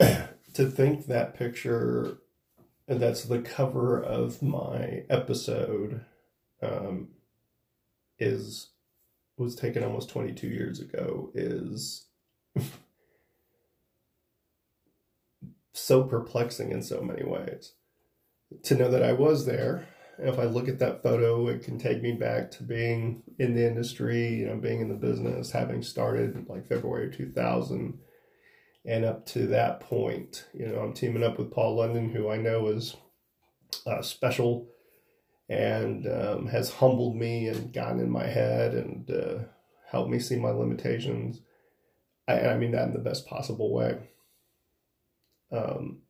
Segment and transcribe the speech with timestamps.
[0.54, 2.18] to think that picture
[2.88, 6.04] that's the cover of my episode
[6.62, 7.08] um,
[8.18, 8.70] is
[9.36, 12.06] was taken almost 22 years ago is
[15.72, 17.72] so perplexing in so many ways.
[18.64, 19.86] To know that I was there
[20.22, 23.66] if I look at that photo, it can take me back to being in the
[23.66, 27.98] industry, you know, being in the business, having started like February 2000
[28.84, 30.46] and up to that point.
[30.54, 32.96] You know, I'm teaming up with Paul London, who I know is
[33.86, 34.68] uh, special
[35.48, 39.38] and um, has humbled me and gotten in my head and uh,
[39.90, 41.40] helped me see my limitations.
[42.28, 43.98] I, I mean that in the best possible way.
[45.50, 46.02] Um,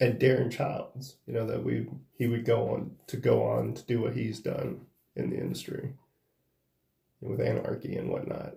[0.00, 3.84] and Darren Childs, you know, that we he would go on to go on to
[3.84, 5.94] do what he's done in the industry
[7.20, 8.54] with anarchy and whatnot.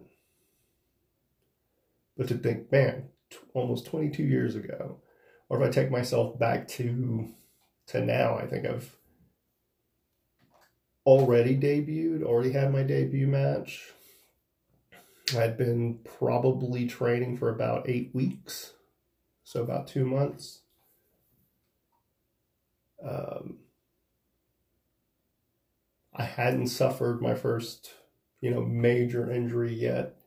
[2.22, 5.00] But to think, man, t- almost 22 years ago,
[5.50, 7.34] or if I take myself back to
[7.88, 8.96] to now, I think I've
[11.04, 13.90] already debuted, already had my debut match.
[15.36, 18.74] I'd been probably training for about eight weeks,
[19.44, 20.60] so about two months
[23.04, 23.58] um,
[26.14, 27.96] I hadn't suffered my first,
[28.42, 30.18] you know, major injury yet.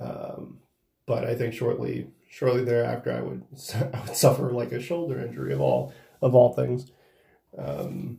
[0.00, 0.58] Um,
[1.06, 3.44] but I think shortly, shortly thereafter, I would
[3.94, 6.90] I would suffer like a shoulder injury of all of all things.
[7.56, 8.18] Um,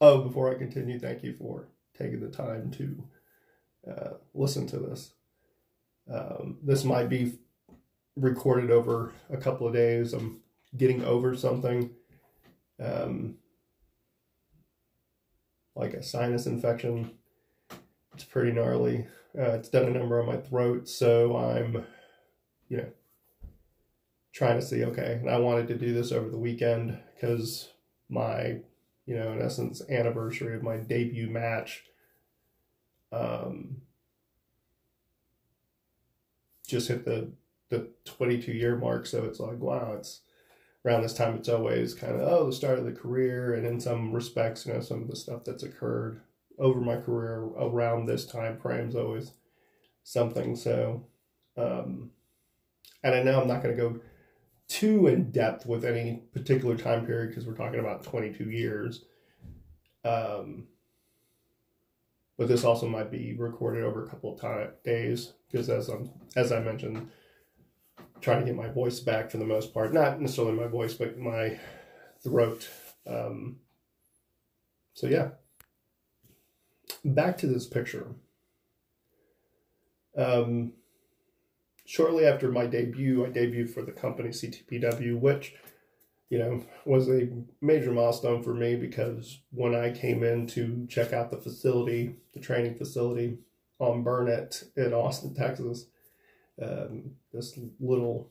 [0.00, 3.04] oh, before I continue, thank you for taking the time to
[3.90, 5.12] uh, listen to this.
[6.12, 7.38] Um, this might be
[8.16, 10.12] recorded over a couple of days.
[10.12, 10.40] I'm
[10.76, 11.90] getting over something,
[12.80, 13.36] um,
[15.74, 17.12] like a sinus infection.
[18.14, 19.06] It's pretty gnarly.
[19.36, 21.84] Uh, it's done a number on my throat, so I'm,
[22.68, 22.88] you know,
[24.32, 24.84] trying to see.
[24.84, 27.70] Okay, and I wanted to do this over the weekend because
[28.08, 28.60] my,
[29.06, 31.84] you know, in essence, anniversary of my debut match.
[33.12, 33.82] Um,
[36.66, 37.30] just hit the
[37.70, 39.06] the 22 year mark.
[39.06, 40.20] So it's like, wow, it's
[40.84, 43.54] around this time, it's always kind of, oh, the start of the career.
[43.54, 46.20] And in some respects, you know, some of the stuff that's occurred
[46.58, 49.32] over my career around this time frame is always
[50.02, 50.56] something.
[50.56, 51.06] So,
[51.56, 52.10] um,
[53.02, 54.00] and I know I'm not going to go
[54.68, 59.04] too in depth with any particular time period because we're talking about 22 years.
[60.04, 60.68] Um,
[62.36, 66.10] but this also might be recorded over a couple of time days because as I'm
[66.34, 67.10] as I mentioned,
[68.20, 69.92] trying to get my voice back for the most part.
[69.94, 71.58] Not necessarily my voice, but my
[72.22, 72.68] throat.
[73.06, 73.56] Um,
[74.94, 75.30] so yeah.
[77.04, 78.06] Back to this picture.
[80.16, 80.72] Um,
[81.84, 85.54] shortly after my debut, I debuted for the company CTPW, which,
[86.30, 87.28] you know, was a
[87.60, 92.40] major milestone for me because when I came in to check out the facility, the
[92.40, 93.38] training facility
[93.78, 95.86] on Burnett in Austin, Texas,
[96.62, 98.30] um, this little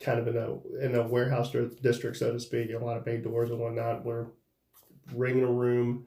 [0.00, 3.16] kind of in a in a warehouse district, so to speak, a lot of bay
[3.16, 4.04] doors and whatnot.
[4.04, 4.26] We're
[5.14, 6.06] ring in a room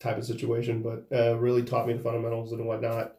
[0.00, 3.16] type of situation, but uh, really taught me the fundamentals and whatnot,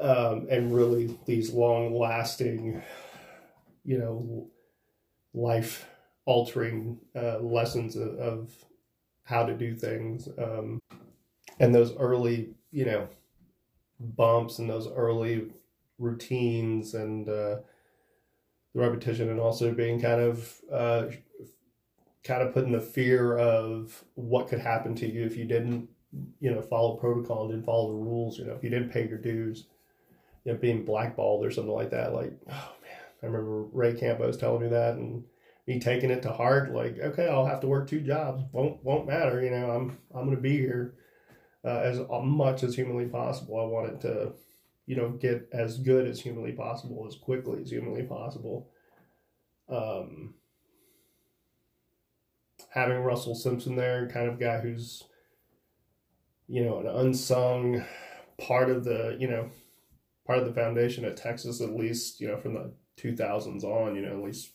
[0.00, 2.82] um, and really these long lasting,
[3.84, 4.48] you know,
[5.34, 5.86] life
[6.24, 8.52] altering uh, lessons of, of,
[9.24, 10.80] how to do things, um,
[11.60, 13.08] and those early, you know,
[14.00, 15.46] bumps and those early
[15.98, 17.56] routines and uh,
[18.74, 21.04] the repetition, and also being kind of uh,
[22.24, 25.88] kind of putting the fear of what could happen to you if you didn't,
[26.40, 28.38] you know, follow protocol and didn't follow the rules.
[28.38, 29.66] You know, if you didn't pay your dues,
[30.44, 32.12] you know, being blackballed or something like that.
[32.12, 35.24] Like, oh man, I remember Ray Campos telling me that, and
[35.66, 36.72] me taking it to heart.
[36.72, 38.42] Like, okay, I'll have to work two jobs.
[38.52, 39.42] Won't won't matter.
[39.42, 40.94] You know, I'm I'm gonna be here
[41.64, 43.60] uh, as much as humanly possible.
[43.60, 44.32] I wanted to
[44.86, 48.68] you know, get as good as humanly possible, as quickly as humanly possible.
[49.68, 50.34] Um,
[52.72, 55.04] having Russell Simpson there, kind of guy who's,
[56.48, 57.84] you know, an unsung
[58.38, 59.50] part of the, you know,
[60.26, 64.02] part of the foundation at Texas, at least, you know, from the 2000s on, you
[64.02, 64.52] know, at least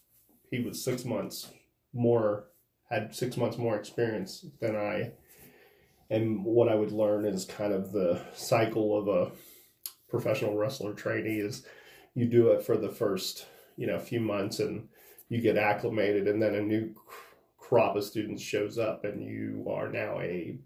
[0.50, 1.52] he was six months
[1.94, 2.48] more,
[2.90, 5.12] had six months more experience than I.
[6.10, 9.32] And what I would learn is kind of the cycle of a
[10.10, 11.66] professional wrestler trainee is
[12.16, 14.88] you do it for the first you know few months and
[15.30, 16.94] you get acclimated and then a new
[17.68, 20.58] crop of students shows up and you are now a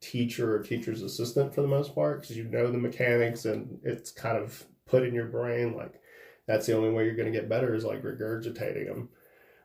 [0.00, 4.10] teacher or teacher's assistant for the most part because you know the mechanics and it's
[4.10, 6.00] kind of put in your brain like
[6.46, 9.10] that's the only way you're going to get better is like regurgitating them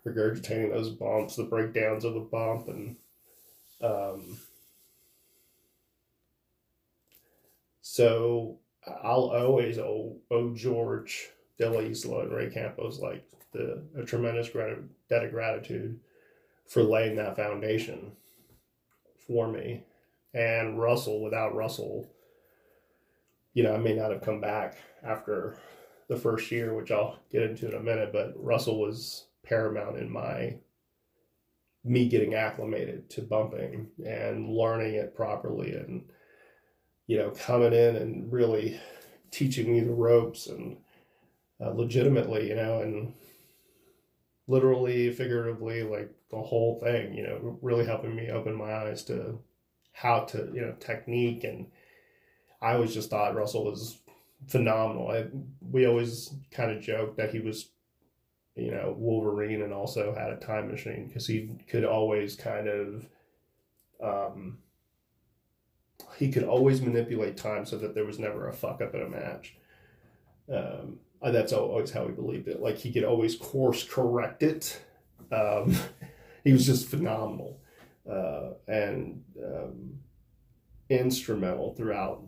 [0.05, 2.97] regurgitating those bumps the breakdowns of the bump and
[3.81, 4.37] um,
[7.81, 11.29] so I'll always owe, owe George
[11.61, 14.49] Isla and Ray Campos like the a tremendous
[15.09, 15.97] debt of gratitude
[16.73, 18.13] for laying that foundation
[19.27, 19.83] for me.
[20.33, 22.09] And Russell, without Russell,
[23.53, 25.55] you know, I may not have come back after
[26.09, 30.11] the first year, which I'll get into in a minute, but Russell was paramount in
[30.11, 30.55] my
[31.83, 36.05] me getting acclimated to bumping and learning it properly and
[37.07, 38.79] you know coming in and really
[39.31, 40.77] teaching me the ropes and
[41.59, 43.13] uh, legitimately you know and
[44.47, 49.39] literally figuratively like the whole thing you know really helping me open my eyes to
[49.93, 51.43] how to you know technique.
[51.43, 51.67] And
[52.61, 53.99] i always just thought russell was
[54.47, 55.09] phenomenal.
[55.09, 55.25] I,
[55.61, 57.69] we always kind of joked that he was
[58.55, 63.07] you know wolverine and also had a time machine because he could always kind of
[64.01, 64.59] um
[66.17, 69.09] he could always manipulate time so that there was never a fuck up in a
[69.09, 69.55] match.
[70.53, 70.99] Um
[71.31, 74.81] that's always how he believed it like he could always course correct it
[75.31, 75.75] um
[76.43, 77.59] he was just phenomenal
[78.09, 79.99] uh, and um,
[80.89, 82.23] instrumental throughout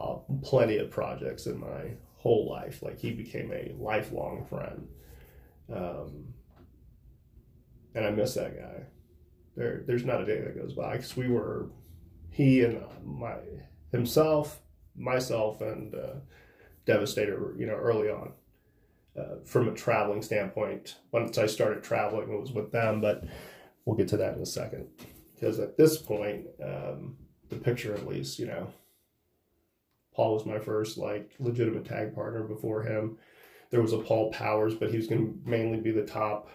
[0.00, 2.82] uh, plenty of projects in my whole life.
[2.82, 4.88] Like he became a lifelong friend,
[5.72, 6.24] um,
[7.94, 8.84] and I miss that guy.
[9.56, 11.70] There, there's not a day that goes by because we were
[12.30, 13.36] he and uh, my
[13.92, 14.60] himself,
[14.96, 16.14] myself, and uh,
[16.92, 17.54] Devastator.
[17.56, 18.32] You know, early on.
[19.18, 23.24] Uh, from a traveling standpoint, once I started traveling, it was with them, but
[23.84, 24.86] we'll get to that in a second.
[25.34, 27.16] Because at this point, um,
[27.48, 28.72] the picture at least, you know,
[30.14, 32.44] Paul was my first like legitimate tag partner.
[32.44, 33.18] Before him,
[33.70, 36.48] there was a Paul Powers, but he was going to mainly be the top,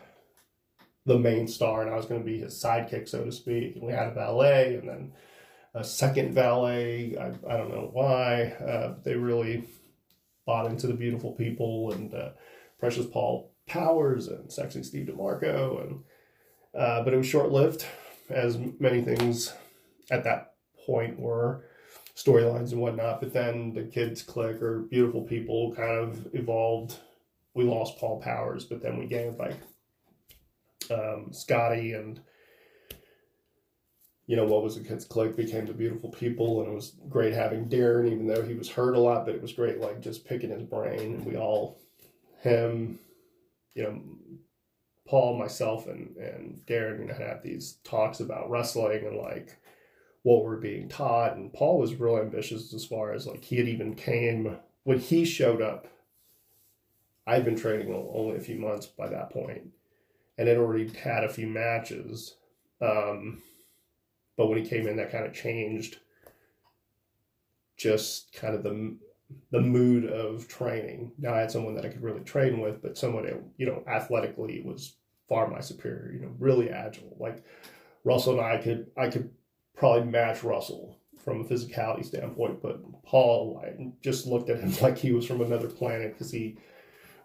[1.06, 3.76] the main star, and I was going to be his sidekick, so to speak.
[3.76, 5.14] And we had a valet, and then
[5.74, 7.18] a second valet.
[7.18, 8.54] I, I don't know why.
[8.54, 9.66] Uh, they really
[10.46, 12.30] bought into the beautiful people and uh,
[12.80, 16.04] Precious Paul Powers and Sexy Steve DeMarco and
[16.76, 17.86] uh, but it was short lived,
[18.30, 19.54] as many things
[20.12, 20.56] at that
[20.86, 21.64] point were
[22.16, 23.22] storylines and whatnot.
[23.22, 26.98] But then the kids click or beautiful people kind of evolved.
[27.54, 29.56] We lost Paul Powers, but then we gained like
[30.92, 32.20] um, Scotty and
[34.28, 37.34] you know what was the kids click became the beautiful people and it was great
[37.34, 40.26] having Darren even though he was hurt a lot but it was great like just
[40.26, 41.78] picking his brain and we all
[42.42, 43.00] him
[43.74, 44.02] you know
[45.08, 49.56] Paul, myself, and and Darren, you know, had these talks about wrestling and like
[50.24, 51.36] what we're being taught.
[51.36, 55.24] And Paul was real ambitious as far as like he had even came when he
[55.24, 55.88] showed up.
[57.28, 59.70] I'd been training only a few months by that point,
[60.38, 62.36] and had already had a few matches.
[62.82, 63.42] Um,
[64.38, 66.00] but when he came in, that kind of changed
[67.78, 68.98] just kind of the
[69.52, 71.12] the mood of training.
[71.18, 73.84] Now I had someone that I could really train with, but someone that you know
[73.88, 74.96] athletically was
[75.28, 76.12] far my superior.
[76.14, 77.16] You know, really agile.
[77.20, 77.44] Like
[78.04, 79.32] Russell and I could I could
[79.76, 84.98] probably match Russell from a physicality standpoint, but Paul I just looked at him like
[84.98, 86.58] he was from another planet because he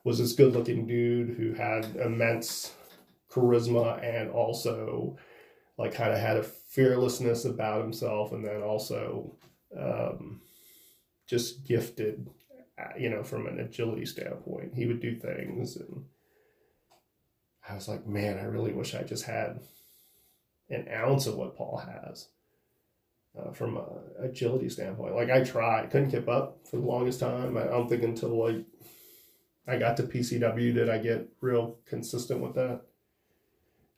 [0.03, 2.73] was this good looking dude who had immense
[3.31, 5.17] charisma and also
[5.81, 9.35] like kind of had a fearlessness about himself and then also
[9.75, 10.43] um,
[11.27, 12.29] just gifted,
[12.79, 14.75] uh, you know, from an agility standpoint.
[14.75, 16.05] He would do things, and
[17.67, 19.61] I was like, man, I really wish I just had
[20.69, 22.29] an ounce of what Paul has.
[23.39, 23.87] Uh, from a
[24.19, 27.57] agility standpoint, like I tried, couldn't keep up for the longest time.
[27.57, 28.67] I, I don't think until like
[29.69, 32.83] I got to PCW did I get real consistent with that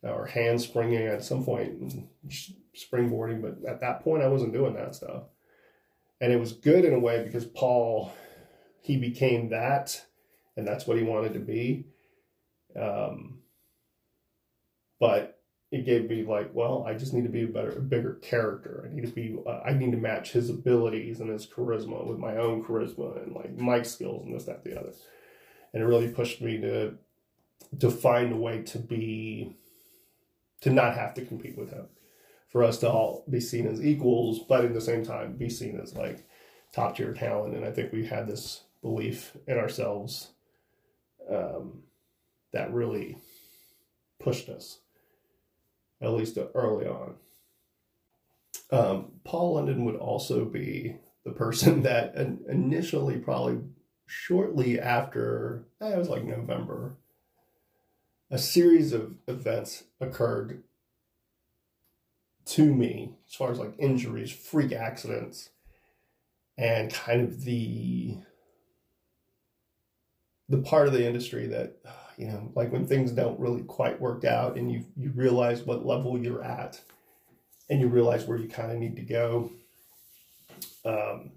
[0.03, 2.09] or handspringing at some point,
[2.75, 3.41] springboarding.
[3.43, 5.25] But at that point, I wasn't doing that stuff.
[6.21, 8.13] And it was good in a way because Paul
[8.83, 10.05] he became that
[10.57, 11.87] and that's what he wanted to be.
[12.77, 13.39] Um,
[15.01, 15.41] but
[15.71, 18.89] it gave me like well I just need to be a better a bigger character.
[18.89, 22.19] I need to be uh, I need to match his abilities and his charisma with
[22.19, 24.93] my own charisma and like my skills and this that the other.
[25.73, 26.95] And it really pushed me to
[27.81, 29.57] to find a way to be
[30.63, 31.87] to not have to compete with him
[32.49, 35.79] for us to all be seen as equals, but at the same time be seen
[35.81, 36.27] as like
[36.73, 37.55] top tier talent.
[37.55, 40.33] And I think we had this belief in ourselves
[41.31, 41.83] um,
[42.53, 43.17] that really
[44.21, 44.81] pushed us,
[46.01, 47.15] at least early on.
[48.71, 53.61] Um, Paul London would also be the person that initially probably
[54.07, 56.97] shortly after, eh, it was like November,
[58.33, 60.65] a series of events occurred
[62.47, 65.51] to me as far as like injuries, freak accidents,
[66.57, 68.17] and kind of the
[70.49, 71.77] the part of the industry that
[72.17, 75.87] you know like when things don't really quite work out and you you realize what
[75.87, 76.81] level you're at
[77.71, 79.51] and you realize where you kind of need to go
[80.85, 81.31] um,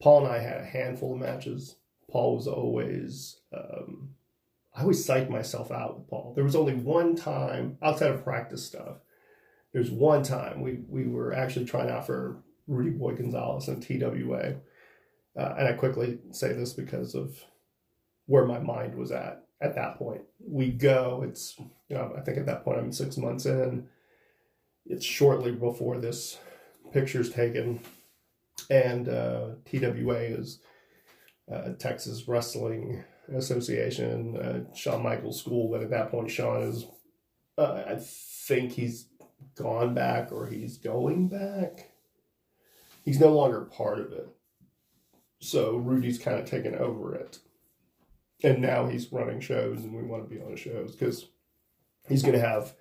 [0.00, 1.76] paul and i had a handful of matches.
[2.10, 4.10] Paul was always um,
[4.74, 8.64] i always psyched myself out with paul there was only one time outside of practice
[8.64, 8.98] stuff
[9.72, 14.54] there's one time we we were actually trying out for rudy boy gonzalez and twa
[15.38, 17.42] uh, and I quickly say this because of
[18.26, 20.22] where my mind was at at that point.
[20.46, 23.86] We go, it's, you know, I think at that point I'm six months in.
[24.84, 26.38] It's shortly before this
[26.92, 27.80] picture's taken.
[28.68, 30.58] And uh, TWA is
[31.52, 35.70] uh, Texas Wrestling Association, uh, Shawn Michaels School.
[35.70, 36.86] But at that point, Shawn is,
[37.58, 39.06] uh, I think he's
[39.54, 41.90] gone back or he's going back.
[43.04, 44.28] He's no longer part of it.
[45.40, 47.38] So Rudy's kind of taken over it.
[48.44, 51.28] And now he's running shows and we want to be on shows because
[52.08, 52.74] he's going to have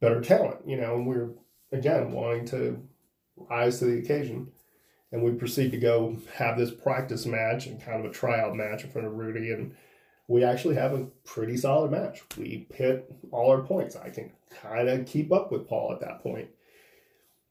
[0.00, 1.30] better talent, you know, and we're,
[1.70, 2.82] again, wanting to
[3.36, 4.50] rise to the occasion.
[5.12, 8.82] And we proceed to go have this practice match and kind of a tryout match
[8.82, 9.52] in front of Rudy.
[9.52, 9.74] And
[10.26, 12.22] we actually have a pretty solid match.
[12.38, 13.94] We hit all our points.
[13.94, 16.48] I can kind of keep up with Paul at that point.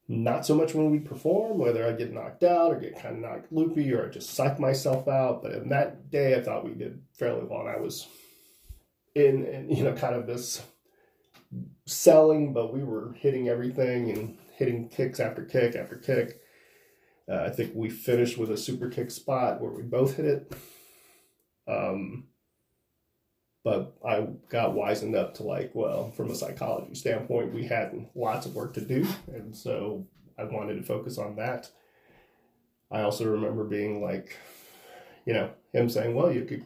[0.08, 3.22] Not so much when we perform, whether I get knocked out or get kind of
[3.22, 5.44] knocked loopy or I just psych myself out.
[5.44, 7.62] But in that day, I thought we did fairly well.
[7.62, 8.08] And I was
[9.14, 10.64] in, in you know, kind of this
[11.86, 16.42] selling, but we were hitting everything and hitting kicks after kick after kick.
[17.32, 20.54] Uh, I think we finished with a super kick spot where we both hit it.
[21.68, 22.26] Um,
[23.64, 28.46] but I got wizened up to like, well, from a psychology standpoint, we had lots
[28.46, 30.08] of work to do, and so
[30.38, 31.70] I wanted to focus on that.
[32.92, 34.36] I also remember being like,
[35.26, 36.66] you know, him saying, well, you could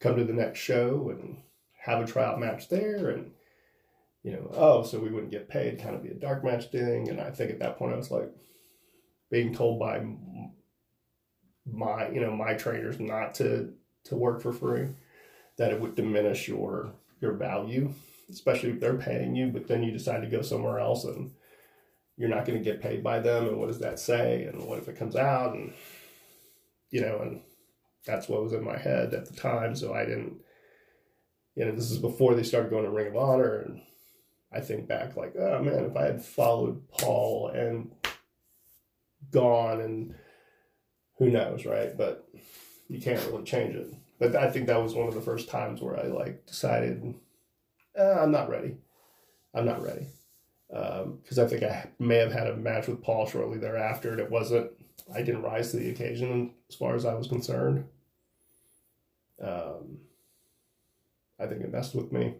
[0.00, 1.38] come to the next show and
[1.84, 3.30] have a tryout match there, and
[4.24, 7.08] you know, oh, so we wouldn't get paid, kind of be a dark match thing.
[7.08, 8.30] And I think at that point, I was like,
[9.32, 10.04] being told by
[11.66, 13.72] my, you know, my trainers not to
[14.04, 14.88] to work for free
[15.56, 17.92] that it would diminish your your value,
[18.30, 21.32] especially if they're paying you, but then you decide to go somewhere else and
[22.16, 23.48] you're not going to get paid by them.
[23.48, 24.44] And what does that say?
[24.44, 25.54] And what if it comes out?
[25.54, 25.72] And
[26.90, 27.40] you know, and
[28.04, 29.74] that's what was in my head at the time.
[29.74, 30.34] So I didn't,
[31.54, 33.60] you know, this is before they started going to Ring of Honor.
[33.60, 33.80] And
[34.52, 37.92] I think back like, oh man, if I had followed Paul and
[39.32, 40.14] gone and
[41.18, 41.96] who knows, right?
[41.96, 42.28] But
[42.88, 43.88] you can't really change it.
[44.18, 47.14] But I think that was one of the first times where I like decided
[47.96, 48.76] eh, I'm not ready.
[49.54, 50.06] I'm not ready
[50.68, 54.20] because um, I think I may have had a match with Paul shortly thereafter, and
[54.20, 54.70] it wasn't.
[55.14, 57.84] I didn't rise to the occasion as far as I was concerned.
[59.42, 59.98] Um,
[61.38, 62.36] I think it messed with me,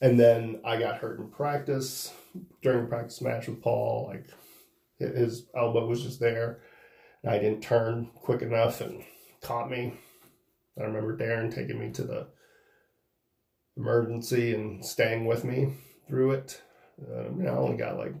[0.00, 2.12] and then I got hurt in practice
[2.62, 4.08] during a practice match with Paul.
[4.08, 4.26] Like
[4.98, 6.60] his elbow was just there,
[7.22, 9.04] and I didn't turn quick enough and
[9.40, 9.94] caught me
[10.78, 12.26] I remember Darren taking me to the
[13.76, 15.74] emergency and staying with me
[16.06, 16.62] through it.
[17.00, 18.14] Um, I only got like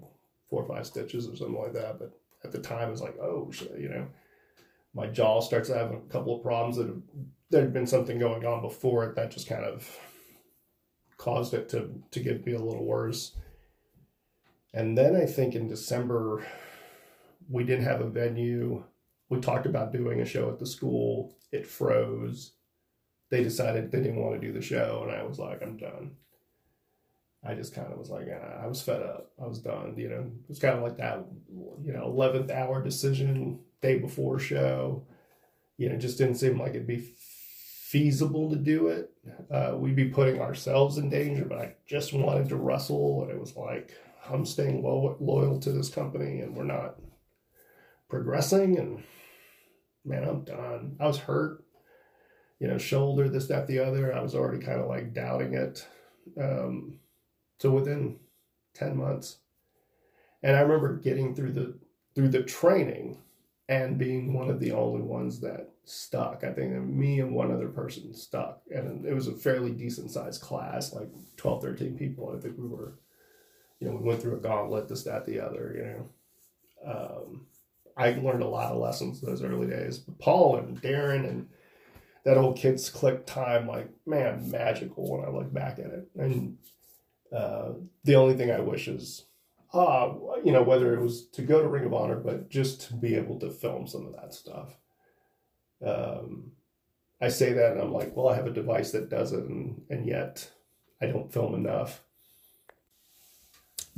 [0.50, 3.18] four or five stitches or something like that, but at the time it was like,
[3.20, 4.06] oh shit, you know,
[4.94, 7.02] my jaw starts having a couple of problems that have,
[7.50, 9.88] there had been something going on before it that just kind of
[11.16, 13.36] caused it to to get be a little worse.
[14.74, 16.46] And then I think in December
[17.48, 18.84] we didn't have a venue.
[19.28, 22.52] We talked about doing a show at the school it froze.
[23.30, 26.12] They decided they didn't want to do the show, and I was like, I'm done.
[27.44, 29.32] I just kind of was like, ah, I was fed up.
[29.40, 29.94] I was done.
[29.96, 31.24] You know, it was kind of like that,
[31.82, 35.06] you know, 11th hour decision, day before show.
[35.76, 37.04] You know, just didn't seem like it'd be
[37.88, 39.12] feasible to do it.
[39.50, 43.22] Uh, we'd be putting ourselves in danger, but I just wanted to wrestle.
[43.22, 43.94] And it was like,
[44.28, 46.96] I'm staying lo- loyal to this company and we're not
[48.08, 48.78] progressing.
[48.78, 49.02] And
[50.04, 50.96] man, I'm done.
[51.00, 51.64] I was hurt,
[52.58, 54.14] you know, shoulder, this, that, the other.
[54.14, 55.86] I was already kind of like doubting it.
[56.40, 56.98] Um,
[57.58, 58.18] so within
[58.74, 59.38] 10 months,
[60.42, 61.78] and I remember getting through the
[62.14, 63.18] through the training
[63.68, 66.42] and being one of the only ones that stuck.
[66.42, 68.62] I think me and one other person stuck.
[68.74, 72.34] And it was a fairly decent sized class, like 12, 13 people.
[72.34, 72.98] I think we were,
[73.78, 77.22] you know, we went through a gauntlet, this, that, the other, you know.
[77.24, 77.46] Um,
[77.98, 79.98] I learned a lot of lessons those early days.
[79.98, 81.48] But Paul and Darren and
[82.24, 86.08] that old kids click time, like man, magical when I look back at it.
[86.16, 86.58] And
[87.34, 87.72] uh,
[88.04, 89.24] the only thing I wish is,
[89.74, 90.12] uh,
[90.44, 93.16] you know, whether it was to go to Ring of Honor, but just to be
[93.16, 94.76] able to film some of that stuff.
[95.84, 96.52] Um,
[97.20, 99.82] I say that and I'm like, well, I have a device that does it, and,
[99.90, 100.50] and yet
[101.02, 102.02] I don't film enough.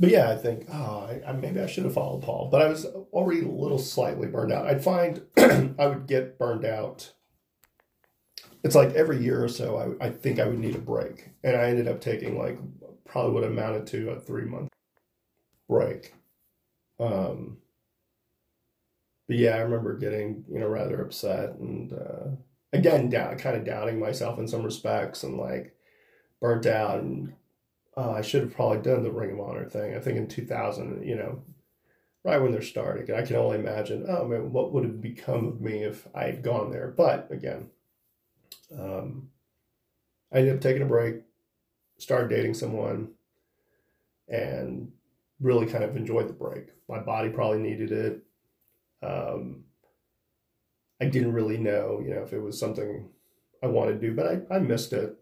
[0.01, 2.67] But yeah, I think, oh, I, I, maybe I should have followed Paul, but I
[2.67, 4.65] was already a little slightly burned out.
[4.65, 7.13] I'd find I would get burned out.
[8.63, 11.29] It's like every year or so, I, I think I would need a break.
[11.43, 12.57] And I ended up taking like
[13.05, 14.69] probably what amounted to a three month
[15.69, 16.15] break.
[16.99, 17.57] Um,
[19.27, 22.29] but yeah, I remember getting, you know, rather upset and, uh,
[22.73, 25.75] again, down, kind of doubting myself in some respects and like
[26.41, 27.01] burnt out.
[27.01, 27.33] And
[27.97, 29.95] uh, I should have probably done the Ring of Honor thing.
[29.95, 31.41] I think in 2000, you know,
[32.23, 33.13] right when they're starting.
[33.13, 36.43] I can only imagine, oh man, what would have become of me if I had
[36.43, 36.87] gone there?
[36.87, 37.69] But again,
[38.77, 39.29] um,
[40.31, 41.21] I ended up taking a break,
[41.97, 43.09] started dating someone,
[44.29, 44.91] and
[45.39, 46.67] really kind of enjoyed the break.
[46.87, 48.23] My body probably needed it.
[49.03, 49.63] Um,
[51.01, 53.09] I didn't really know, you know, if it was something
[53.63, 55.17] I wanted to do, but I, I missed it.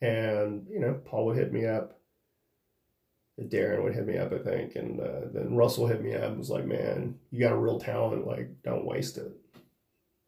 [0.00, 1.98] And, you know, Paul would hit me up.
[3.38, 4.76] Darren would hit me up, I think.
[4.76, 8.26] And uh, then Russell hit me up was like, man, you got a real talent.
[8.26, 9.32] Like, don't waste it.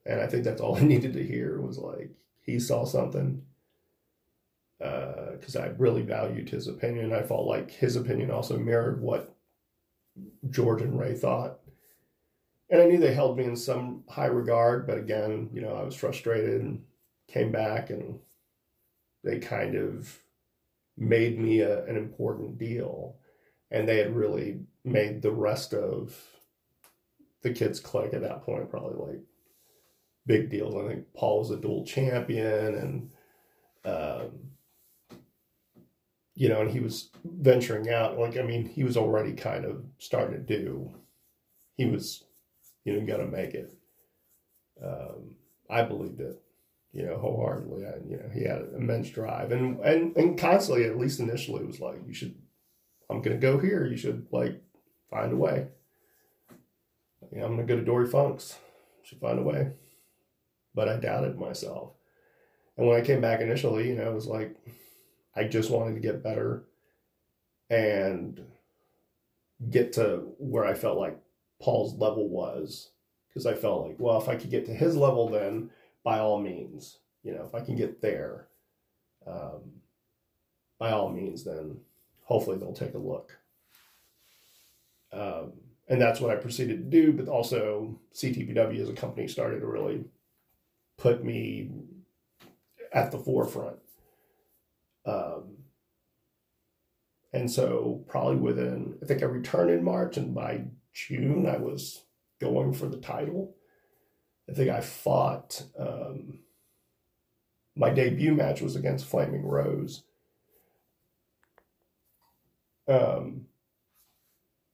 [0.07, 2.11] And I think that's all I needed to hear was like,
[2.41, 3.43] he saw something.
[4.79, 7.13] Because uh, I really valued his opinion.
[7.13, 9.37] I felt like his opinion also mirrored what
[10.51, 11.61] George and Ray thought
[12.73, 15.83] and I knew they held me in some high regard, but again, you know, I
[15.83, 16.83] was frustrated and
[17.29, 18.19] came back and
[19.25, 20.19] they kind of
[20.97, 23.17] made me a, an important deal.
[23.71, 26.17] And they had really made the rest of
[27.43, 29.21] the kids click at that point probably like
[30.27, 30.75] big deals.
[30.75, 33.11] I think Paul was a dual champion and,
[33.85, 34.31] um,
[36.35, 38.19] you know, and he was venturing out.
[38.19, 40.91] Like, I mean, he was already kind of starting to do,
[41.75, 42.25] he was
[42.85, 43.73] you know, to make it.
[44.83, 45.37] Um,
[45.71, 46.41] I believed it,
[46.93, 47.83] you know, wholeheartedly.
[48.09, 51.81] You know, he had an immense drive, and and and constantly, at least initially, was
[51.81, 52.35] like, you should,
[53.11, 53.87] I'm gonna go here.
[53.87, 54.63] You should like
[55.11, 55.69] find a way.
[57.33, 58.59] I'm gonna go to Dory Funk's.
[59.05, 59.73] Should find a way,
[60.75, 61.95] but I doubted myself.
[62.77, 64.57] And when I came back initially, you know, it was like
[65.35, 66.65] I just wanted to get better
[67.69, 68.41] and
[69.71, 71.19] get to where I felt like
[71.61, 72.91] Paul's level was
[73.29, 75.71] because I felt like, well, if I could get to his level, then
[76.05, 78.49] by all means, you know, if I can get there,
[79.27, 79.61] um,
[80.79, 81.79] by all means, then
[82.25, 83.39] hopefully they'll take a look.
[85.13, 85.53] Um,
[85.89, 87.13] and that's what I proceeded to do.
[87.13, 90.05] But also, CTPW as a company started to really
[90.97, 91.71] put me
[92.93, 93.77] at the forefront.
[95.05, 95.57] Um,
[97.33, 102.03] and so, probably within, I think I returned in March, and by June, I was
[102.41, 103.55] going for the title.
[104.49, 105.63] I think I fought.
[105.79, 106.41] Um,
[107.75, 110.03] my debut match was against Flaming Rose.
[112.89, 113.47] Um,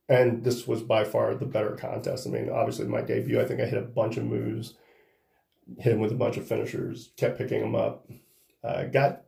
[0.08, 2.26] and this was by far the better contest.
[2.26, 4.74] I mean, obviously, my debut, I think I hit a bunch of moves,
[5.78, 8.08] hit him with a bunch of finishers, kept picking him up.
[8.64, 9.22] Uh, got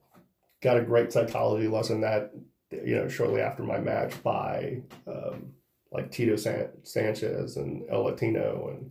[0.62, 2.32] got a great psychology lesson that
[2.70, 5.52] you know shortly after my match by um,
[5.92, 8.90] like Tito San- Sanchez and El Latino, and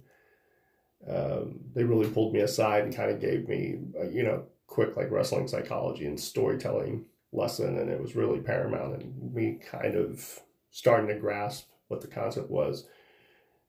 [1.07, 4.95] um, they really pulled me aside and kind of gave me, a, you know, quick
[4.95, 10.39] like wrestling psychology and storytelling lesson, and it was really paramount and me kind of
[10.71, 12.85] starting to grasp what the concept was.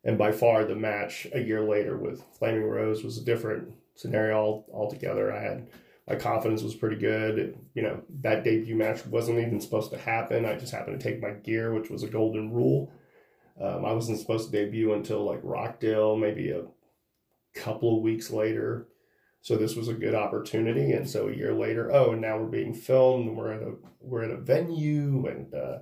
[0.04, 4.64] And by far, the match a year later with Flaming Rose was a different scenario
[4.72, 5.32] altogether.
[5.32, 5.68] I had
[6.08, 7.38] my confidence was pretty good.
[7.38, 10.44] It, you know, that debut match wasn't even supposed to happen.
[10.44, 12.90] I just happened to take my gear, which was a golden rule.
[13.60, 16.62] Um, I wasn't supposed to debut until like Rockdale, maybe a
[17.54, 18.88] couple of weeks later.
[19.42, 20.92] So this was a good opportunity.
[20.92, 23.28] And so a year later, oh, and now we're being filmed.
[23.28, 25.78] And we're at a we're at a venue, and uh,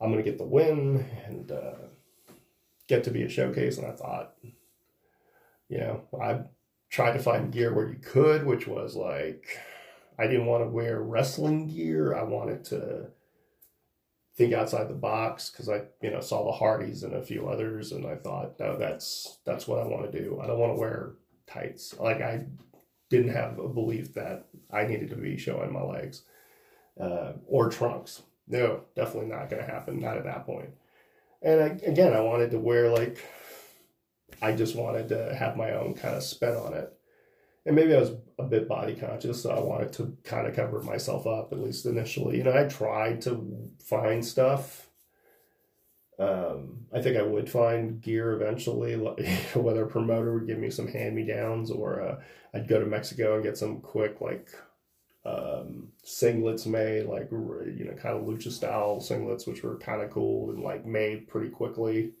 [0.00, 1.88] I'm gonna get the win and uh,
[2.88, 3.78] get to be a showcase.
[3.78, 4.34] And I thought,
[5.68, 6.40] you know, I
[6.90, 9.58] tried to find gear where you could, which was like
[10.18, 12.14] I didn't want to wear wrestling gear.
[12.14, 13.06] I wanted to
[14.40, 17.92] think outside the box because I, you know, saw the Hardys and a few others,
[17.92, 20.40] and I thought, no, that's that's what I want to do.
[20.42, 21.12] I don't want to wear
[21.46, 21.94] tights.
[21.98, 22.46] Like I
[23.10, 26.22] didn't have a belief that I needed to be showing my legs
[26.98, 28.22] uh, or trunks.
[28.48, 30.00] No, definitely not going to happen.
[30.00, 30.70] Not at that point.
[31.42, 33.22] And I, again, I wanted to wear like
[34.40, 36.90] I just wanted to have my own kind of spin on it.
[37.66, 40.82] And maybe I was a bit body conscious, so I wanted to kind of cover
[40.82, 42.38] myself up, at least initially.
[42.38, 44.88] You know, I tried to find stuff.
[46.18, 48.94] Um, I think I would find gear eventually,
[49.54, 52.20] whether a promoter would give me some hand me downs or uh,
[52.54, 54.48] I'd go to Mexico and get some quick, like,
[55.24, 60.10] um, singlets made, like, you know, kind of lucha style singlets, which were kind of
[60.10, 62.12] cool and like made pretty quickly.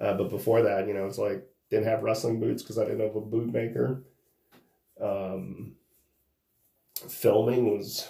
[0.00, 3.00] Uh, but before that, you know, it's like didn't have wrestling boots because I didn't
[3.00, 4.02] have a boot maker.
[5.02, 5.74] Um,
[7.08, 8.08] filming was,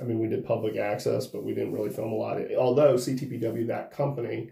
[0.00, 2.38] I mean, we did public access, but we didn't really film a lot.
[2.56, 4.50] Although CTPW, that company,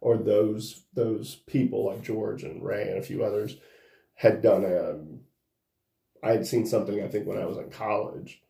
[0.00, 3.56] or those those people like George and Ray and a few others,
[4.14, 6.26] had done a.
[6.26, 8.40] I had seen something I think when I was in college,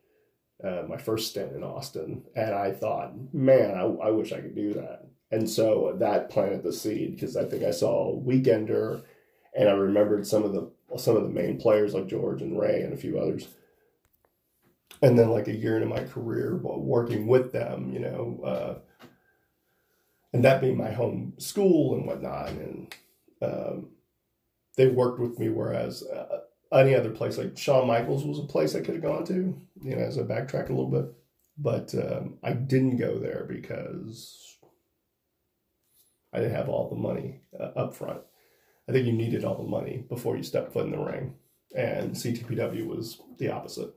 [0.63, 4.55] uh, my first stint in Austin, and I thought, man, I, I wish I could
[4.55, 5.07] do that.
[5.31, 9.03] And so that planted the seed because I think I saw Weekender,
[9.57, 12.83] and I remembered some of the some of the main players like George and Ray
[12.83, 13.49] and a few others.
[15.03, 19.07] And then like a year into my career working with them, you know, uh,
[20.33, 22.95] and that being my home school and whatnot, and
[23.43, 23.91] um,
[24.77, 25.49] they worked with me.
[25.49, 26.41] Whereas uh,
[26.73, 29.97] any other place like Shawn Michaels was a place I could have gone to, you
[29.97, 31.13] know, as I backtrack a little bit,
[31.57, 34.59] but um, I didn't go there because
[36.33, 38.21] I didn't have all the money uh, up front.
[38.89, 41.35] I think you needed all the money before you stepped foot in the ring.
[41.75, 43.95] And CTPW was the opposite.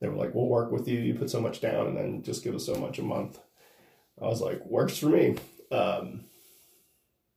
[0.00, 0.98] They were like, we'll work with you.
[0.98, 3.38] You put so much down and then just give us so much a month.
[4.20, 5.36] I was like, works for me.
[5.70, 6.24] Um,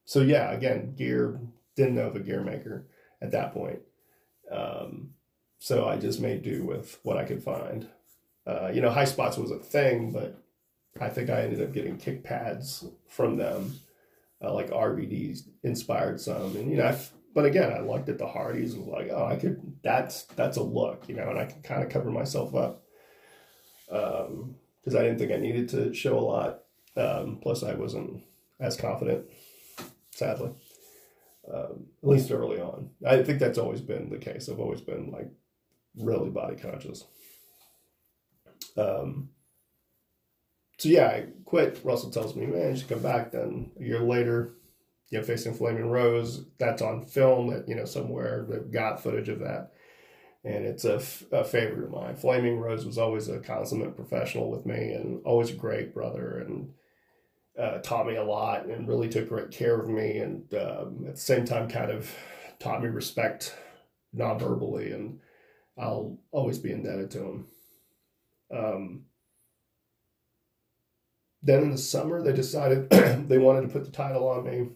[0.05, 1.39] so yeah, again, gear,
[1.75, 2.87] didn't know of a gear maker
[3.21, 3.79] at that point.
[4.51, 5.11] Um,
[5.59, 7.87] so I just made do with what I could find.
[8.47, 10.41] Uh, you know, Highspots was a thing, but
[10.99, 13.73] I think I ended up getting kick pads from them
[14.43, 18.27] uh, like RVD inspired some, and you know, I've, but again, I looked at the
[18.27, 21.45] Hardys and was like, oh, I could that's that's a look, you know, and I
[21.45, 22.83] can kind of cover myself up
[23.91, 26.59] Um because um, I didn't think I needed to show a lot.
[26.95, 28.23] Um, plus, I wasn't
[28.59, 29.25] as confident,
[30.11, 30.51] sadly,
[31.53, 32.89] um, at least early on.
[33.05, 34.49] I think that's always been the case.
[34.49, 35.29] I've always been like
[35.97, 37.05] really body conscious.
[38.77, 39.29] Um,
[40.79, 41.81] so yeah, I quit.
[41.83, 43.31] Russell tells me, man, you should come back.
[43.31, 44.53] Then a year later,
[45.09, 49.27] you know, facing Flaming Rose, that's on film that, you know, somewhere they've got footage
[49.27, 49.71] of that.
[50.45, 52.15] And it's a, f- a favorite of mine.
[52.15, 56.71] Flaming Rose was always a consummate professional with me and always a great brother and
[57.59, 60.19] uh, taught me a lot and really took great care of me.
[60.19, 62.09] And um, at the same time, kind of
[62.57, 63.53] taught me respect
[64.13, 64.93] non-verbally.
[64.93, 65.19] And
[65.77, 67.47] I'll always be indebted to him.
[68.55, 69.05] Um,
[71.41, 72.89] then in the summer, they decided
[73.29, 74.69] they wanted to put the title on me.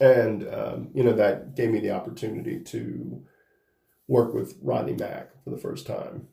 [0.00, 3.22] And, um, you know, that gave me the opportunity to
[4.08, 6.28] work with Rodney Mack for the first time.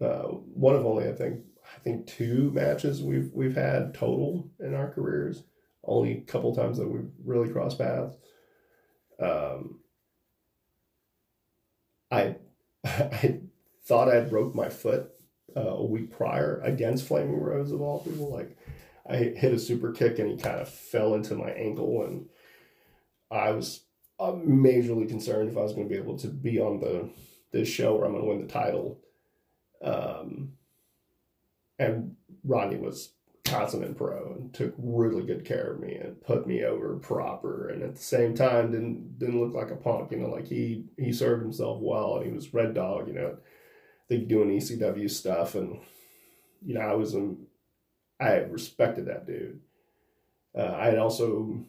[0.00, 4.74] Uh, one of only, I think, I think two matches we've we've had total in
[4.74, 5.44] our careers.
[5.84, 8.16] Only a couple times that we've really crossed paths.
[9.20, 9.80] Um,
[12.10, 12.36] I
[12.84, 13.40] I
[13.84, 15.12] thought I broke my foot
[15.56, 18.30] uh, a week prior against Flaming Rose of all people.
[18.30, 18.56] Like
[19.08, 22.26] I hit a super kick and he kind of fell into my ankle, and
[23.30, 23.84] I was
[24.20, 27.10] uh, majorly concerned if I was going to be able to be on the
[27.50, 29.00] this show where I'm going to win the title.
[29.82, 30.52] Um,
[31.78, 33.12] and Rodney was
[33.44, 37.82] consummate pro and took really good care of me and put me over proper and
[37.82, 41.12] at the same time didn't didn't look like a punk you know like he he
[41.12, 43.36] served himself well and he was red dog you know
[44.12, 45.80] think doing ECW stuff, and
[46.64, 47.46] you know, I was um,
[48.20, 49.60] I respected that dude.
[50.56, 51.64] Uh, I also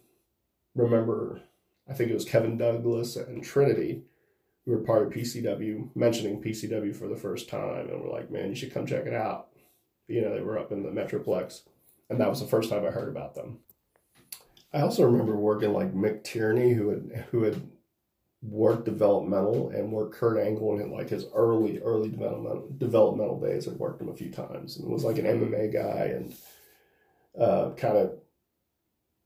[0.76, 1.42] remember,
[1.90, 4.04] I think it was Kevin Douglas and Trinity,
[4.66, 8.50] who were part of PCW, mentioning PCW for the first time, and we're like, man,
[8.50, 9.48] you should come check it out.
[10.08, 11.62] You know, they were up in the Metroplex,
[12.10, 13.60] and that was the first time I heard about them.
[14.74, 17.62] I also remember working like Mick Tierney, who had who had
[18.44, 23.68] worked developmental and worked Kurt Angle in like his early, early developmental developmental days.
[23.68, 26.36] I'd worked him a few times and was like an MMA guy and
[27.78, 28.20] kind of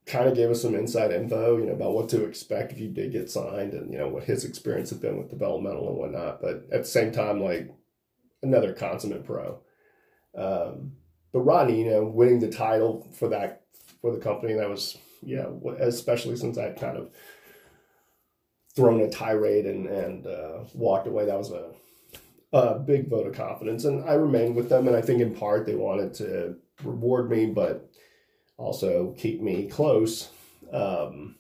[0.08, 2.88] kind of gave us some inside info, you know, about what to expect if you
[2.88, 6.42] did get signed and, you know, what his experience had been with developmental and whatnot.
[6.42, 7.70] But at the same time, like
[8.42, 9.60] another consummate pro.
[10.36, 10.94] Um,
[11.34, 13.64] but Rodney, you know, winning the title for that,
[14.02, 15.48] for the company, that was, yeah,
[15.80, 17.10] especially since I kind of
[18.78, 21.26] thrown a tirade and and uh, walked away.
[21.26, 21.66] That was a
[22.54, 24.88] a big vote of confidence, and I remained with them.
[24.88, 27.92] And I think in part they wanted to reward me, but
[28.58, 30.30] also keep me close
[30.72, 31.36] Um,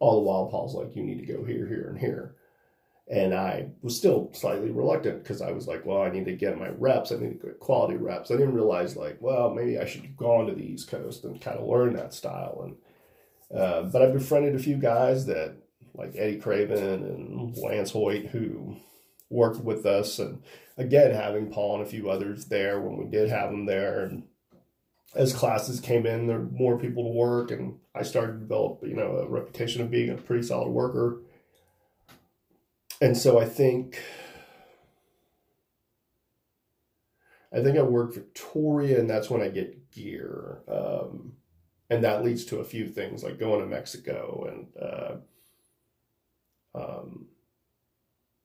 [0.00, 2.34] all the while, Paul's like, you need to go here, here, and here.
[3.08, 6.58] And I was still slightly reluctant because I was like, well, I need to get
[6.58, 7.12] my reps.
[7.12, 8.30] I need to get quality reps.
[8.30, 11.40] I didn't realize, like, well, maybe I should go on to the East Coast and
[11.40, 12.62] kind of learn that style.
[12.64, 12.76] And
[13.54, 15.56] uh, but I befriended a few guys that,
[15.94, 18.76] like Eddie Craven and Lance Hoyt, who
[19.28, 20.18] worked with us.
[20.18, 20.42] And
[20.76, 24.00] again, having Paul and a few others there when we did have them there.
[24.00, 24.24] And
[25.14, 28.80] as classes came in, there were more people to work, and I started to develop,
[28.82, 31.20] you know, a reputation of being a pretty solid worker.
[33.00, 34.02] And so I think,
[37.52, 41.34] I think I work Victoria, and that's when I get gear, um,
[41.92, 44.66] and that leads to a few things like going to Mexico and.
[44.80, 45.16] Uh,
[46.74, 47.26] um,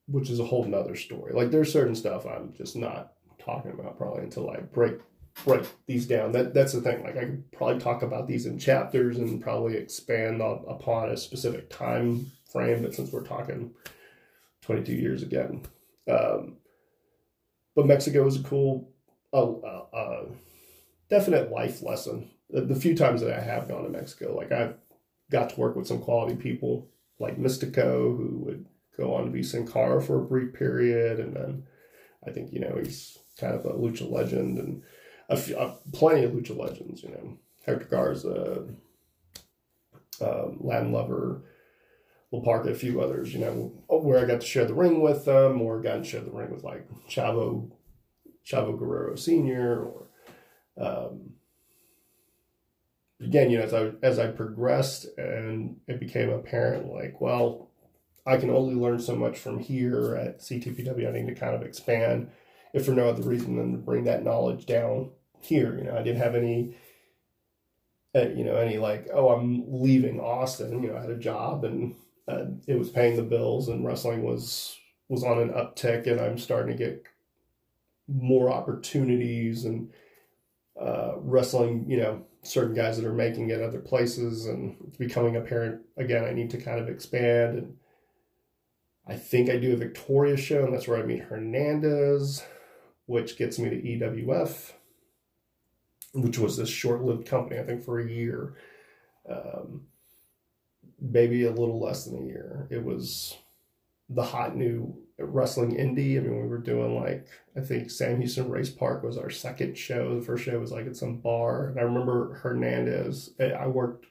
[0.07, 1.33] which is a whole nother story.
[1.33, 4.99] Like there's certain stuff I'm just not talking about probably until I break
[5.45, 6.31] break these down.
[6.31, 7.03] That that's the thing.
[7.03, 11.17] Like I could probably talk about these in chapters and probably expand on, upon a
[11.17, 12.81] specific time frame.
[12.81, 13.71] But since we're talking
[14.61, 15.63] 22 years again,
[16.09, 16.57] um,
[17.75, 18.89] but Mexico is a cool,
[19.33, 20.25] uh, uh, uh,
[21.09, 22.31] definite life lesson.
[22.49, 24.75] The, few times that I have gone to Mexico, like I've
[25.29, 26.87] got to work with some quality people
[27.19, 31.35] like Mistico, who would go on to be Sin Cara for a brief period, and
[31.35, 31.63] then
[32.25, 34.83] I think you know he's kind of a lucha legend and
[35.29, 37.03] a few, uh, plenty of lucha legends.
[37.03, 38.65] You know, Hector Garza,
[40.21, 41.43] um, Latin Lover,
[42.31, 43.33] La Parka, a few others.
[43.33, 46.21] You know, where I got to share the ring with them, or got to share
[46.21, 47.71] the ring with like Chavo,
[48.45, 50.07] Chavo Guerrero Senior, or
[50.77, 51.31] um,
[53.21, 57.69] again, you know, as I as I progressed and it became apparent, like, well,
[58.25, 61.07] I can only learn so much from here at CTPW.
[61.07, 62.29] I need to kind of expand,
[62.73, 65.77] if for no other reason than to bring that knowledge down here.
[65.77, 66.75] You know, I didn't have any,
[68.15, 70.83] uh, you know, any like, oh, I'm leaving Austin.
[70.83, 71.95] You know, I had a job and
[72.27, 74.77] uh, it was paying the bills, and wrestling was
[75.09, 77.03] was on an uptick, and I'm starting to get
[78.07, 79.91] more opportunities and
[80.79, 81.85] uh, wrestling.
[81.87, 86.23] You know, certain guys that are making it other places, and it's becoming apparent again.
[86.23, 87.77] I need to kind of expand and
[89.09, 92.43] I think I do a Victoria show, and that's where I meet Hernandez,
[93.05, 94.73] which gets me to EWF,
[96.13, 98.55] which was this short lived company, I think, for a year.
[99.29, 99.83] Um,
[100.99, 102.67] maybe a little less than a year.
[102.69, 103.37] It was
[104.09, 106.17] the hot new wrestling indie.
[106.17, 109.77] I mean, we were doing like, I think Sam Houston Race Park was our second
[109.77, 110.15] show.
[110.15, 111.67] The first show was like at some bar.
[111.67, 114.05] And I remember Hernandez, eh, I worked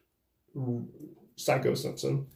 [1.36, 2.26] Psycho Simpson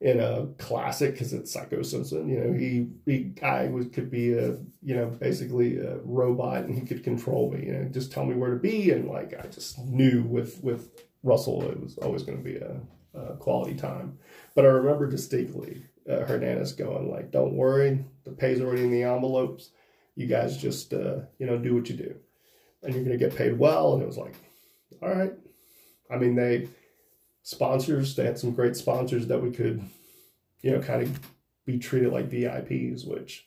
[0.00, 2.28] in a classic because it's Psycho Simpson.
[2.28, 6.74] You know, he he guy was could be a you know basically a robot and
[6.74, 7.66] he could control me.
[7.66, 10.88] You know, just tell me where to be and like I just knew with with
[11.22, 12.80] Russell it was always going to be a,
[13.14, 14.18] a, quality time.
[14.54, 19.02] But I remember distinctly uh, Hernandez going like, "Don't worry, the pay's already in the
[19.02, 19.70] envelopes.
[20.16, 22.14] You guys just uh, you know do what you do,
[22.82, 24.34] and you're to get paid well." And it was like,
[25.02, 25.32] all right.
[26.10, 26.68] I mean they
[27.42, 28.14] sponsors.
[28.14, 29.82] They had some great sponsors that we could,
[30.62, 31.20] you know, kind of
[31.64, 33.46] be treated like VIPs, which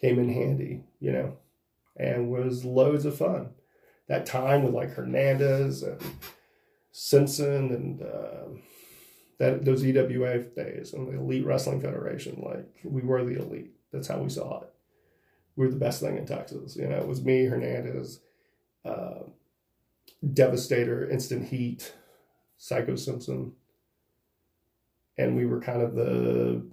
[0.00, 1.36] came in handy, you know,
[1.96, 3.50] and was loads of fun.
[4.08, 6.00] That time with like Hernandez and
[6.92, 8.60] Simpson and uh,
[9.38, 13.72] that those EWA days and the Elite Wrestling Federation, like we were the elite.
[13.92, 14.72] That's how we saw it.
[15.56, 16.76] We are the best thing in Texas.
[16.76, 18.20] You know, it was me, Hernandez,
[18.84, 19.20] uh,
[20.32, 21.94] Devastator, Instant Heat,
[22.58, 23.52] Psycho Simpson,
[25.16, 26.64] and we were kind of the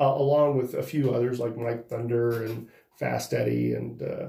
[0.00, 2.68] uh, along with a few others like Mike Thunder and
[2.98, 4.28] Fast Eddie and uh,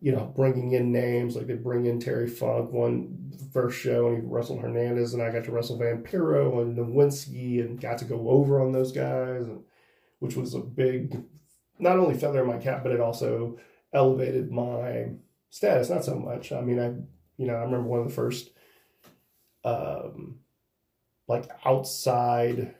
[0.00, 4.16] you know bringing in names like they bring in Terry Funk one first show and
[4.16, 8.28] he wrestled Hernandez and I got to wrestle Vampiro and Nowinski and got to go
[8.28, 9.62] over on those guys and
[10.18, 11.24] which was a big
[11.78, 13.58] not only feather in my cap but it also
[13.92, 15.06] elevated my
[15.50, 16.52] status not so much.
[16.52, 16.88] I mean I
[17.40, 18.50] you know I remember one of the first
[19.64, 20.38] um,
[21.28, 22.74] like outside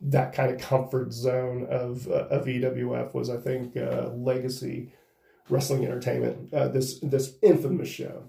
[0.00, 4.92] that kind of comfort zone of uh, of EWF was I think uh, Legacy
[5.50, 8.24] Wrestling Entertainment uh, this this infamous show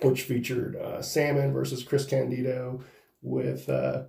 [0.00, 2.80] which featured uh, Salmon versus Chris Candido
[3.22, 4.04] with uh,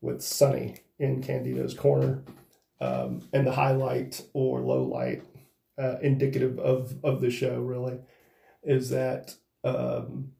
[0.00, 2.22] with Sunny in Candido's corner.
[2.80, 5.22] Um, and the highlight or low light
[5.78, 7.98] uh, indicative of of the show really
[8.62, 10.32] is that um,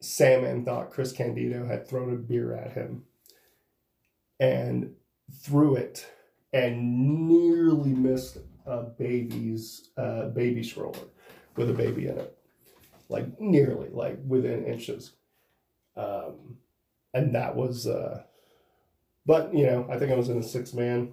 [0.00, 3.04] Salmon thought Chris Candido had thrown a beer at him
[4.38, 4.94] and
[5.40, 6.06] threw it
[6.52, 10.98] and nearly missed a baby's uh, baby stroller
[11.56, 12.36] with a baby in it.
[13.08, 15.12] like nearly like within inches.
[15.96, 16.58] Um,
[17.14, 18.22] and that was, uh,
[19.26, 21.12] but you know, I think I was in a six man,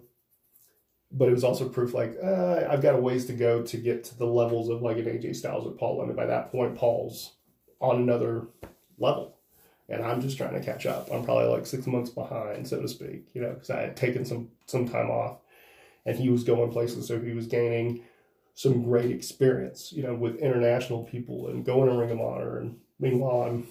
[1.12, 4.04] but it was also proof like uh, I've got a ways to go to get
[4.06, 6.02] to the levels of like an AJ Styles or Paul.
[6.04, 7.34] And by that point, Paul's
[7.82, 8.48] on another
[8.98, 9.38] level,
[9.90, 11.10] and I'm just trying to catch up.
[11.12, 14.26] I'm probably like six months behind, so to speak, you know, because I had taken
[14.26, 15.38] some some time off,
[16.06, 18.04] and he was going places, so he was gaining
[18.54, 22.60] some great experience, you know, with international people and going to Ring of Honor.
[22.60, 23.68] And meanwhile, I'm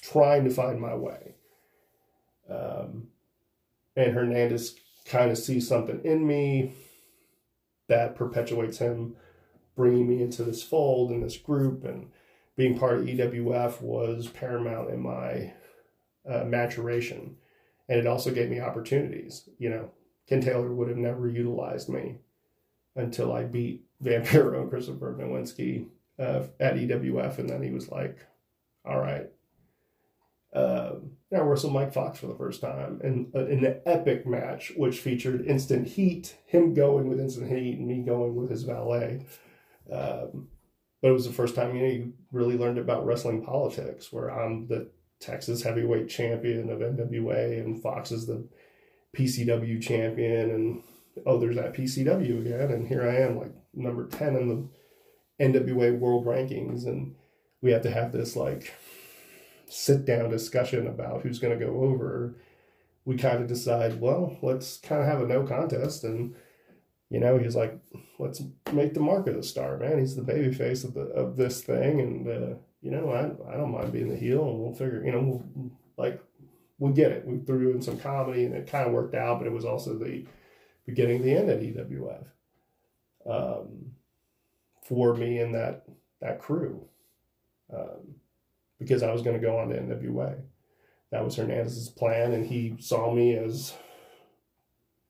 [0.00, 1.34] trying to find my way.
[2.48, 3.08] Um,
[3.96, 6.72] and Hernandez kind of sees something in me
[7.88, 9.16] that perpetuates him
[9.76, 12.10] bringing me into this fold and this group and
[12.56, 15.52] being part of EWF was paramount in my
[16.28, 17.36] uh, maturation.
[17.88, 19.48] And it also gave me opportunities.
[19.58, 19.90] You know,
[20.28, 22.18] Ken Taylor would have never utilized me
[22.96, 25.86] until I beat Vampiro and Christopher Nowinski
[26.18, 27.38] uh, at EWF.
[27.38, 28.18] And then he was like,
[28.84, 29.28] all right.
[30.54, 34.72] Um, I wrestled Mike Fox for the first time in, uh, in an epic match,
[34.76, 39.24] which featured instant heat, him going with instant heat and me going with his valet.
[39.90, 40.48] Um,
[41.00, 44.28] but it was the first time you know you really learned about wrestling politics, where
[44.28, 48.46] I'm the Texas heavyweight champion of NWA and Fox is the
[49.16, 50.82] PCW champion, and
[51.26, 54.68] oh, there's that PCW again, and here I am like number ten in the
[55.44, 57.14] NWA World Rankings, and
[57.60, 58.74] we have to have this like
[59.68, 62.36] sit down discussion about who's going to go over.
[63.04, 66.36] We kind of decide, well, let's kind of have a no contest and
[67.12, 67.78] you know, he's like,
[68.18, 68.40] let's
[68.72, 69.98] make the mark of the star, man.
[69.98, 73.58] He's the baby face of the of this thing, and uh, you know, I I
[73.58, 76.22] don't mind being the heel, and we'll figure, you know, we'll, like
[76.78, 77.26] we get it.
[77.26, 79.96] We threw in some comedy, and it kind of worked out, but it was also
[79.96, 80.26] the
[80.86, 82.24] beginning, of the end at EWF
[83.28, 83.92] um,
[84.82, 85.84] for me and that
[86.20, 86.84] that crew,
[87.72, 88.14] um,
[88.78, 90.40] because I was going to go on to NWA.
[91.10, 93.74] That was Hernandez's plan, and he saw me as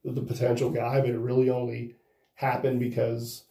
[0.05, 1.94] the potential guy, but it really only
[2.35, 3.44] happened because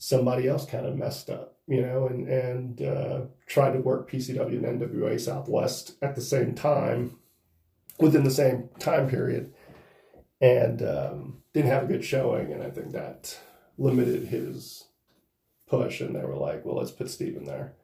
[0.00, 4.64] somebody else kind of messed up, you know, and and uh, tried to work PCW
[4.64, 7.18] and NWA Southwest at the same time,
[8.00, 9.52] within the same time period,
[10.40, 13.38] and um, didn't have a good showing, and I think that
[13.76, 14.86] limited his
[15.68, 16.00] push.
[16.00, 17.74] And they were like, "Well, let's put Steve in there."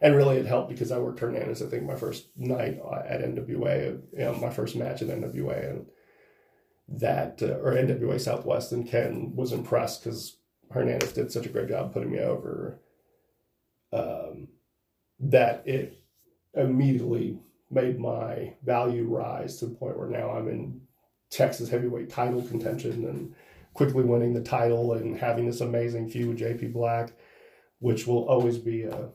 [0.00, 1.62] And really, it helped because I worked Hernandez.
[1.62, 5.86] I think my first night at NWA, you know, my first match at NWA, and
[6.88, 10.38] that uh, or NWA Southwest and Ken was impressed because
[10.70, 12.80] Hernandez did such a great job putting me over
[13.92, 14.48] um,
[15.20, 16.02] that it
[16.54, 17.38] immediately
[17.70, 20.80] made my value rise to the point where now I'm in
[21.30, 23.34] Texas heavyweight title contention and
[23.74, 27.12] quickly winning the title and having this amazing feud with JP Black,
[27.78, 29.08] which will always be a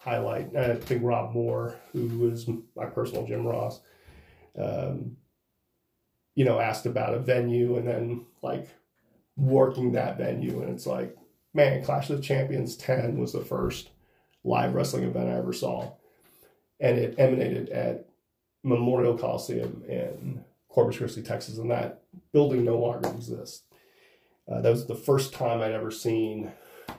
[0.00, 0.54] highlight.
[0.56, 3.80] I think Rob Moore, who was my personal Jim Ross,
[4.58, 5.16] um,
[6.34, 8.68] you know, asked about a venue and then like
[9.36, 10.62] working that venue.
[10.62, 11.16] And it's like,
[11.54, 13.90] man, Clash of Champions 10 was the first
[14.44, 15.92] live wrestling event I ever saw.
[16.78, 18.06] And it emanated at
[18.62, 21.58] Memorial Coliseum in Corpus Christi, Texas.
[21.58, 23.62] And that building no longer exists.
[24.50, 26.50] Uh, that was the first time I'd ever seen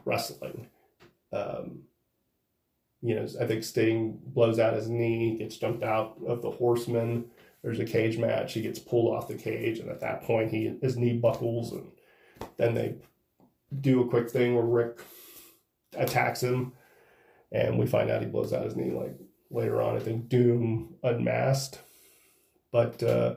[0.06, 0.68] wrestling.
[1.34, 1.84] Um,
[3.02, 7.26] you know, I think Sting blows out his knee, gets jumped out of the horseman
[7.64, 8.54] there's a cage match.
[8.54, 11.88] He gets pulled off the cage, and at that point, he his knee buckles, and
[12.58, 12.96] then they
[13.80, 15.00] do a quick thing where Rick
[15.96, 16.74] attacks him,
[17.52, 19.16] and we find out he blows out his knee like
[19.50, 19.96] later on.
[19.96, 21.80] I think Doom unmasked,
[22.72, 23.36] but uh,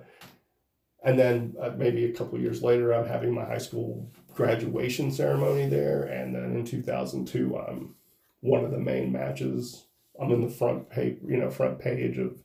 [1.04, 5.68] and then uh, maybe a couple years later, I'm having my high school graduation ceremony
[5.68, 7.94] there, and then in 2002, I'm
[8.40, 9.86] one of the main matches.
[10.20, 12.42] I'm in the front page, you know, front page of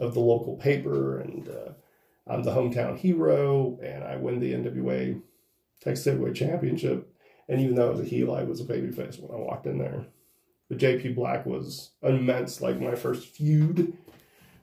[0.00, 1.72] of the local paper, and uh,
[2.26, 5.20] I'm the hometown hero, and I win the NWA
[5.80, 7.12] Texas Heavyweight Championship.
[7.48, 9.78] And even though I was a heel, I was a babyface when I walked in
[9.78, 10.06] there.
[10.68, 13.96] But JP Black was immense, like my first feud,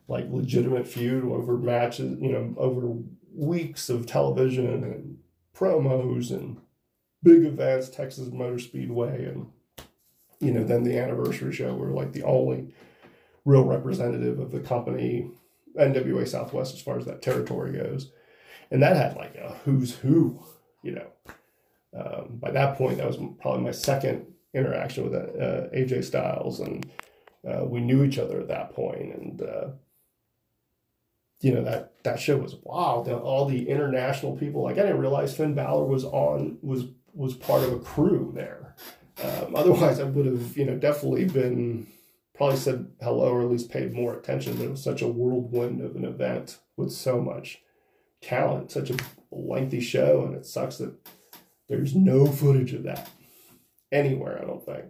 [0.07, 2.93] like legitimate feud over matches, you know, over
[3.33, 5.17] weeks of television and
[5.55, 6.57] promos and
[7.23, 9.47] big events, Texas Motor Speedway, and
[10.39, 12.73] you know, then the anniversary show were like the only
[13.45, 15.31] real representative of the company,
[15.79, 18.11] NWA Southwest, as far as that territory goes.
[18.69, 20.43] And that had like a who's who,
[20.85, 21.07] you know.
[21.97, 26.85] Um, by that point, that was probably my second interaction with uh, AJ Styles, and
[27.47, 29.15] uh, we knew each other at that point.
[29.15, 29.67] And uh,
[31.41, 33.03] you know that that show was wow.
[33.05, 37.33] The, all the international people, like I didn't realize Finn Balor was on was was
[37.33, 38.75] part of a crew there.
[39.23, 41.87] Um, otherwise, I would have, you know, definitely been
[42.35, 44.61] probably said hello or at least paid more attention.
[44.61, 47.61] It was such a whirlwind of an event with so much
[48.21, 48.97] talent, such a
[49.35, 50.93] lengthy show, and it sucks that
[51.67, 53.09] there's no footage of that
[53.91, 54.39] anywhere.
[54.41, 54.85] I don't think.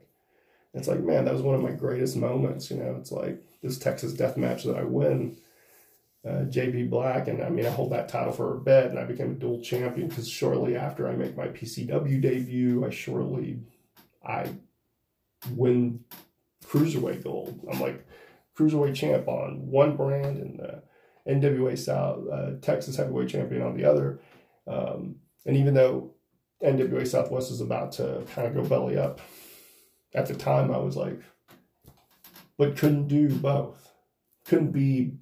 [0.73, 2.69] It's like, man, that was one of my greatest moments.
[2.69, 5.37] You know, it's like this Texas Death Match that I win.
[6.25, 9.03] Uh, JP Black, and I mean, I hold that title for a bit, and I
[9.03, 13.59] became a dual champion because shortly after I make my PCW debut, I shortly
[14.25, 14.49] I
[15.51, 16.03] win
[16.65, 17.67] cruiserweight gold.
[17.71, 18.05] I'm like
[18.57, 20.81] cruiserweight champ on one brand and the
[21.27, 24.19] NWA South uh, Texas heavyweight champion on the other.
[24.67, 26.13] Um, and even though
[26.63, 29.21] NWA Southwest is about to kind of go belly up,
[30.13, 31.21] at the time I was like,
[32.57, 33.91] but couldn't do both.
[34.45, 35.13] Couldn't be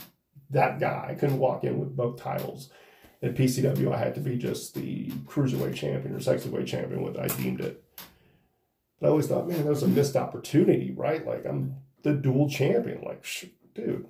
[0.51, 1.07] that guy.
[1.09, 2.69] I couldn't walk in with both titles.
[3.21, 7.27] At PCW, I had to be just the cruiserweight champion or sexyweight champion, what I
[7.27, 7.83] deemed it.
[8.99, 11.25] But I always thought, man, that was a missed opportunity, right?
[11.25, 13.01] Like I'm the dual champion.
[13.01, 13.25] Like,
[13.73, 14.05] dude,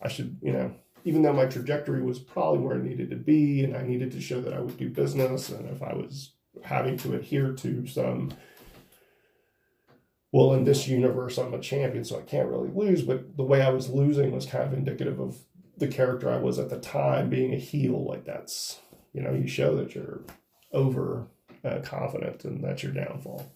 [0.00, 0.74] I should, you know,
[1.04, 4.20] even though my trajectory was probably where I needed to be, and I needed to
[4.20, 6.32] show that I would do business, and if I was
[6.62, 8.32] having to adhere to some,
[10.32, 13.02] well, in this universe, I'm a champion, so I can't really lose.
[13.02, 15.38] But the way I was losing was kind of indicative of
[15.76, 18.04] the character I was at the time, being a heel.
[18.04, 18.80] Like that's,
[19.12, 20.20] you know, you show that you're
[20.72, 21.26] over
[21.64, 23.50] uh, confident, and that's your downfall.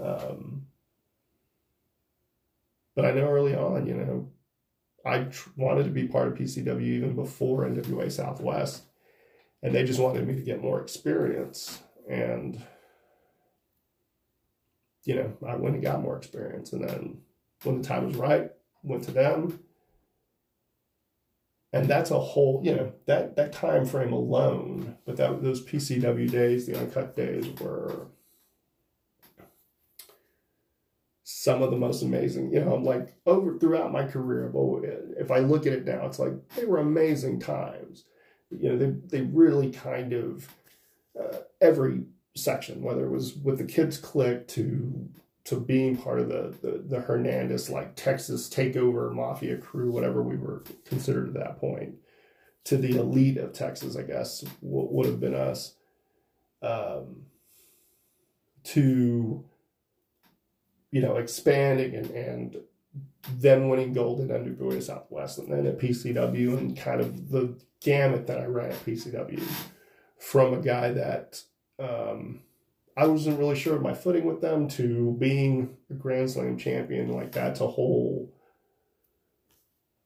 [0.00, 0.66] Um,
[2.96, 4.28] but I know early on, you know,
[5.04, 8.82] I tr- wanted to be part of PCW even before NWA Southwest,
[9.62, 11.82] and they just wanted me to get more experience.
[12.08, 12.62] And,
[15.04, 16.72] you know, I went and got more experience.
[16.72, 17.18] And then
[17.62, 18.50] when the time was right,
[18.82, 19.60] went to them.
[21.72, 26.28] And that's a whole, you know, that, that time frame alone, but that those PCW
[26.28, 28.08] days, the uncut days were
[31.40, 32.52] some of the most amazing.
[32.52, 34.84] You know, I'm like over throughout my career, but
[35.18, 38.04] if I look at it now, it's like they were amazing times.
[38.50, 40.54] You know, they they really kind of
[41.18, 42.02] uh, every
[42.36, 45.08] section, whether it was with the kids click to
[45.44, 50.36] to being part of the, the the Hernandez like Texas takeover mafia crew, whatever we
[50.36, 51.94] were considered at that point,
[52.64, 55.74] to the elite of Texas, I guess would have been us.
[56.60, 57.22] Um,
[58.62, 59.42] to
[60.90, 62.56] you know, expanding and, and
[63.34, 68.26] then winning gold at NWA Southwest and then at PCW and kind of the gamut
[68.26, 69.42] that I ran at PCW
[70.18, 71.42] from a guy that
[71.78, 72.40] um,
[72.96, 77.08] I wasn't really sure of my footing with them to being a Grand Slam champion.
[77.10, 78.32] Like that's a whole.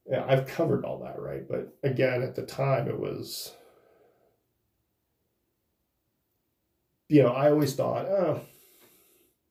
[0.07, 1.49] Yeah, I've covered all that, right?
[1.49, 3.53] But again, at the time, it was.
[7.09, 8.41] You know, I always thought, oh,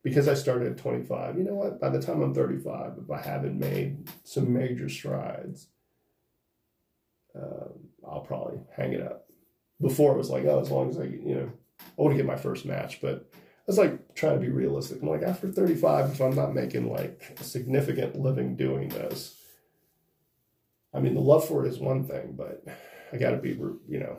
[0.03, 1.79] because I started at 25, you know what?
[1.79, 5.67] By the time I'm 35, if I haven't made some major strides,
[7.35, 9.27] um, I'll probably hang it up.
[9.81, 12.25] Before it was like, oh, as long as I, you know, I want to get
[12.25, 15.01] my first match, but I was like trying to be realistic.
[15.01, 19.39] I'm like, after 35, if I'm not making like a significant living doing this,
[20.93, 22.63] I mean, the love for it is one thing, but
[23.11, 24.17] I got to be, you know,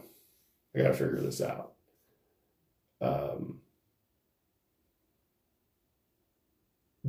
[0.75, 1.73] I got to figure this out.
[3.01, 3.61] Um,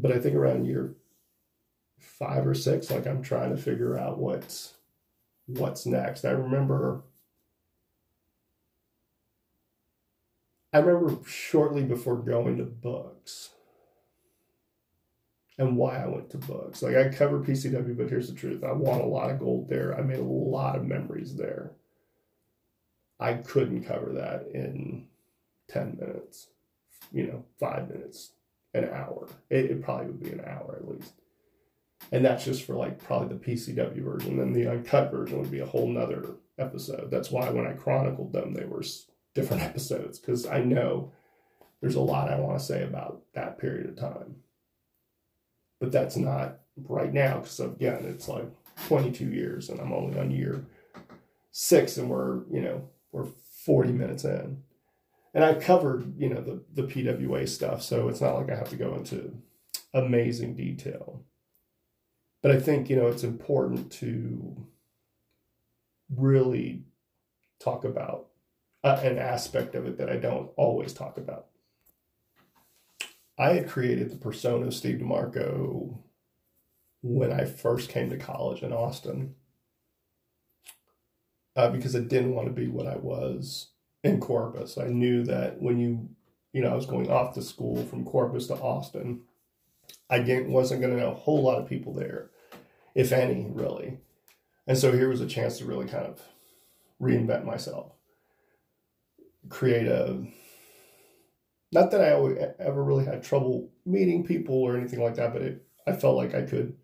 [0.06, 0.94] but I think around year
[1.98, 4.76] five or six, like I'm trying to figure out what's
[5.48, 6.26] what's next.
[6.26, 7.02] I remember
[10.72, 13.50] I remember shortly before going to books
[15.58, 16.84] and why I went to books.
[16.84, 18.64] Like I covered PCW, but here's the truth.
[18.64, 19.98] I won a lot of gold there.
[19.98, 21.72] I made a lot of memories there.
[23.20, 25.08] I couldn't cover that in
[25.70, 26.50] 10 minutes,
[27.12, 28.34] you know, five minutes,
[28.76, 29.28] an hour.
[29.50, 31.14] It, it probably would be an hour at least.
[32.12, 34.38] And that's just for like probably the PCW version.
[34.38, 37.10] Then the uncut version would be a whole nother episode.
[37.10, 38.84] That's why when I chronicled them, they were
[39.34, 41.12] different episodes because I know
[41.82, 44.38] there's a lot I want to say about that period of time.
[45.80, 48.50] But that's not right now because again, it's like
[48.88, 50.66] 22 years and I'm only on year
[51.52, 53.28] six and we're, you know, we're
[53.66, 54.64] 40 minutes in
[55.36, 58.70] and I've covered, you know, the, the PWA stuff, so it's not like I have
[58.70, 59.36] to go into
[59.94, 61.26] amazing detail.
[62.42, 64.66] But I think, you know, it's important to
[66.10, 66.86] really
[67.60, 68.28] talk about
[68.86, 71.48] uh, an aspect of it that I don't always talk about.
[73.38, 75.98] I had created the persona of Steve DeMarco
[77.02, 79.36] when I first came to college in Austin
[81.58, 83.72] uh, because I didn't want to be what I was
[84.06, 84.78] in Corpus.
[84.78, 86.10] I knew that when you
[86.54, 89.24] you know, I was going off to school from Corpus to Austin.
[90.10, 92.30] I didn't, wasn't going to know a whole lot of people there,
[92.96, 93.98] if any, really.
[94.66, 96.22] And so here was a chance to really kind of
[97.02, 97.92] reinvent myself,
[99.50, 100.24] create a.
[101.74, 105.68] Not that I ever really had trouble meeting people or anything like that, but it,
[105.86, 106.78] I felt like I could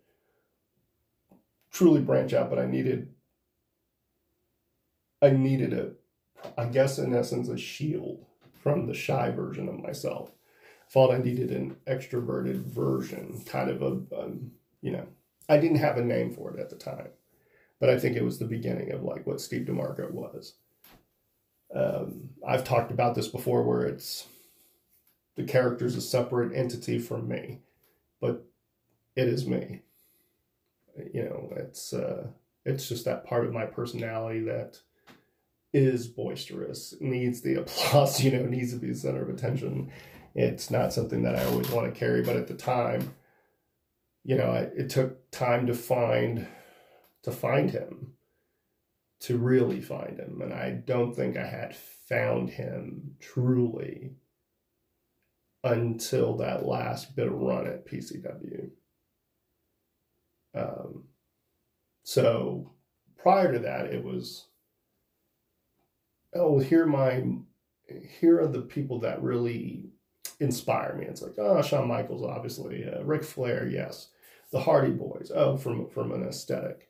[1.70, 3.08] truly branch out, but I needed
[5.22, 5.92] I needed a
[6.56, 8.24] I guess in essence a shield
[8.62, 10.32] from the shy version of myself.
[10.90, 15.06] Thought I needed an extroverted version, kind of a um, you know,
[15.48, 17.08] I didn't have a name for it at the time,
[17.80, 20.54] but I think it was the beginning of like what Steve DeMarco was.
[21.74, 24.26] Um, I've talked about this before, where it's
[25.36, 27.60] the character's a separate entity from me,
[28.20, 28.44] but
[29.16, 29.80] it is me
[31.12, 32.26] you know, it's uh,
[32.64, 34.78] it's just that part of my personality that
[35.72, 39.90] is boisterous, needs the applause, you know, needs to be the center of attention.
[40.34, 43.14] It's not something that I always want to carry, but at the time,
[44.24, 46.46] you know, I, it took time to find
[47.22, 48.14] to find him,
[49.20, 54.16] to really find him, and I don't think I had found him truly
[55.62, 58.70] until that last bit of run at PCW.
[60.54, 61.04] Um,
[62.02, 62.72] so
[63.16, 64.48] prior to that, it was,
[66.34, 67.24] oh, here my,
[68.18, 69.90] here are the people that really
[70.40, 71.06] inspire me.
[71.06, 74.08] It's like, oh, Shawn Michaels, obviously, uh, Flair, yes,
[74.50, 76.88] the Hardy Boys, oh, from from an aesthetic.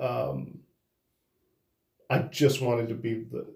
[0.00, 0.60] Um,
[2.10, 3.46] I just wanted to be the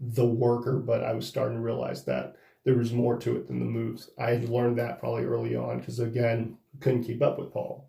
[0.00, 3.58] the worker, but I was starting to realize that there was more to it than
[3.58, 4.10] the moves.
[4.18, 7.88] I had learned that probably early on because again, couldn't keep up with Paul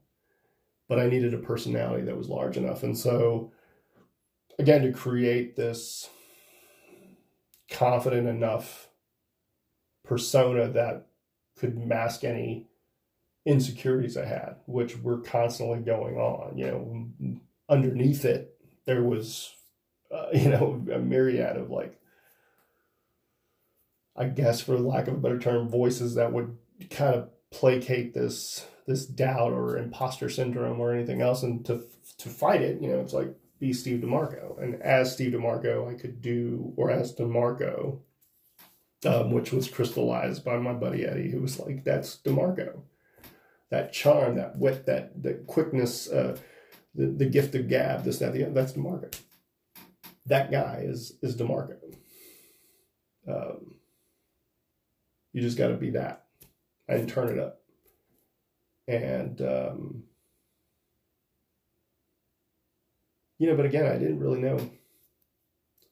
[0.88, 2.84] but I needed a personality that was large enough.
[2.84, 3.52] And so,
[4.60, 6.10] again, to create this
[7.74, 8.88] confident enough
[10.06, 11.08] persona that
[11.58, 12.68] could mask any
[13.46, 16.58] insecurities I had, which were constantly going on.
[16.58, 18.56] You know, underneath it,
[18.86, 19.54] there was,
[20.12, 22.00] uh, you know, a myriad of like,
[24.16, 26.58] I guess, for lack of a better term, voices that would
[26.90, 31.84] kind of placate this this doubt or imposter syndrome or anything else, and to
[32.20, 33.34] to fight it, you know, it's like
[33.64, 38.00] be Steve DeMarco, and as Steve DeMarco, I could do, or as DeMarco,
[39.06, 42.82] um, which was crystallized by my buddy Eddie, who was like, "That's DeMarco."
[43.72, 46.38] That charm, that wit, that the quickness, uh,
[46.94, 49.18] the the gift of gab, this, that, the other, that's DeMarco.
[50.26, 51.78] That guy is is DeMarco.
[53.26, 53.76] Um,
[55.32, 56.26] you just got to be that
[56.90, 57.62] and turn it up
[58.88, 60.04] and um,
[63.44, 64.58] you know, but again, I didn't really know.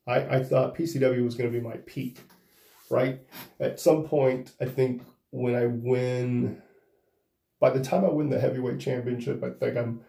[0.07, 2.21] I I thought PCW was going to be my peak,
[2.89, 3.19] right?
[3.59, 6.61] At some point, I think when I win,
[7.59, 9.99] by the time I win the heavyweight championship, I think I'm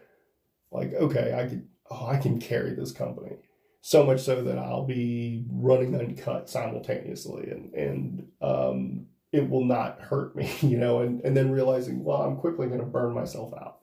[0.71, 3.35] like, okay, I could, oh, I can carry this company.
[3.81, 9.99] So much so that I'll be running uncut simultaneously, and and um, it will not
[9.99, 13.53] hurt me, you know, and, and then realizing, well, I'm quickly going to burn myself
[13.53, 13.79] out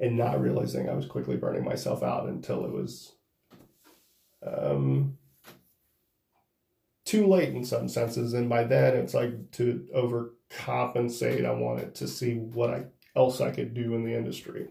[0.00, 3.12] and not realizing I was quickly burning myself out until it was
[4.44, 5.18] um,
[7.04, 8.32] too late in some senses.
[8.32, 12.84] And by then it's like to overcompensate, I wanted to see what I,
[13.14, 14.68] else I could do in the industry.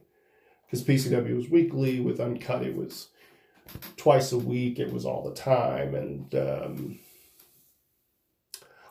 [0.65, 3.09] Because PCW was weekly, with Uncut, it was
[3.97, 5.95] twice a week, it was all the time.
[5.95, 6.99] And, um,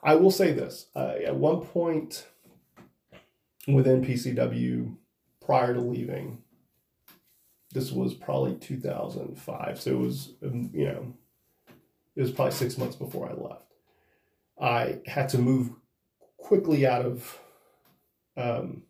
[0.02, 2.26] I will say this: uh, at one point
[3.66, 4.96] within PCW,
[5.48, 6.42] prior to leaving,
[7.72, 11.14] this was probably 2005, so it was um, you know,
[12.14, 13.72] it was probably six months before I left.
[14.60, 15.70] I had to move
[16.36, 17.38] quickly out of
[18.36, 18.82] um,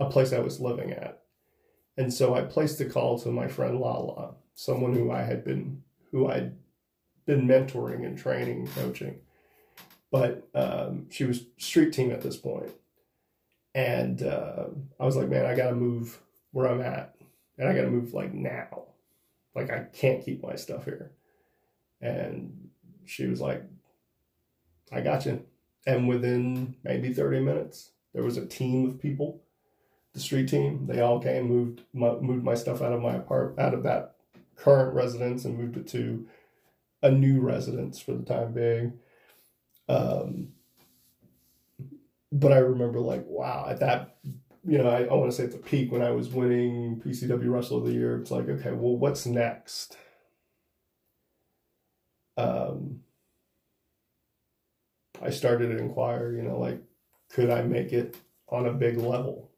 [0.00, 1.20] a place I was living at,
[1.98, 5.82] and so I placed a call to my friend Lala, someone who I had been
[6.12, 6.56] who I'd
[7.26, 9.18] been mentoring and training and coaching
[10.10, 12.70] but um, she was street team at this point.
[13.76, 14.64] And uh,
[14.98, 16.18] I was like, man, I got to move
[16.52, 17.14] where I'm at.
[17.58, 18.84] And I got to move like now.
[19.54, 21.12] Like, I can't keep my stuff here.
[22.00, 22.70] And
[23.04, 23.62] she was like,
[24.90, 25.44] I got you.
[25.86, 29.42] And within maybe 30 minutes, there was a team of people,
[30.14, 30.86] the street team.
[30.86, 34.16] They all came, moved my, moved my stuff out of my apart, out of that
[34.56, 36.26] current residence and moved it to
[37.02, 38.94] a new residence for the time being.
[39.86, 40.48] Um,
[42.32, 44.18] but I remember like, wow, at that,
[44.66, 47.50] you know, I, I want to say at the peak when I was winning PCW
[47.52, 49.96] Wrestler of the Year, it's like, okay, well, what's next?
[52.36, 53.00] Um,
[55.22, 56.82] I started to inquire, you know, like,
[57.30, 58.16] could I make it
[58.48, 59.50] on a big level,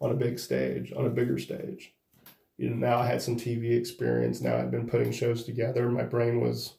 [0.00, 1.94] on a big stage, on a bigger stage?
[2.56, 4.40] You know, now I had some TV experience.
[4.40, 5.88] Now I'd been putting shows together.
[5.88, 6.77] My brain was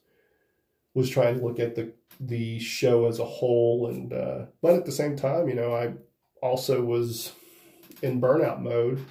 [0.93, 4.85] was trying to look at the the show as a whole, and uh, but at
[4.85, 5.93] the same time, you know, I
[6.41, 7.31] also was
[8.01, 9.05] in burnout mode,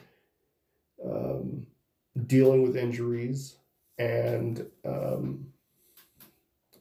[1.04, 1.66] um,
[2.26, 3.56] dealing with injuries,
[3.98, 5.48] and um,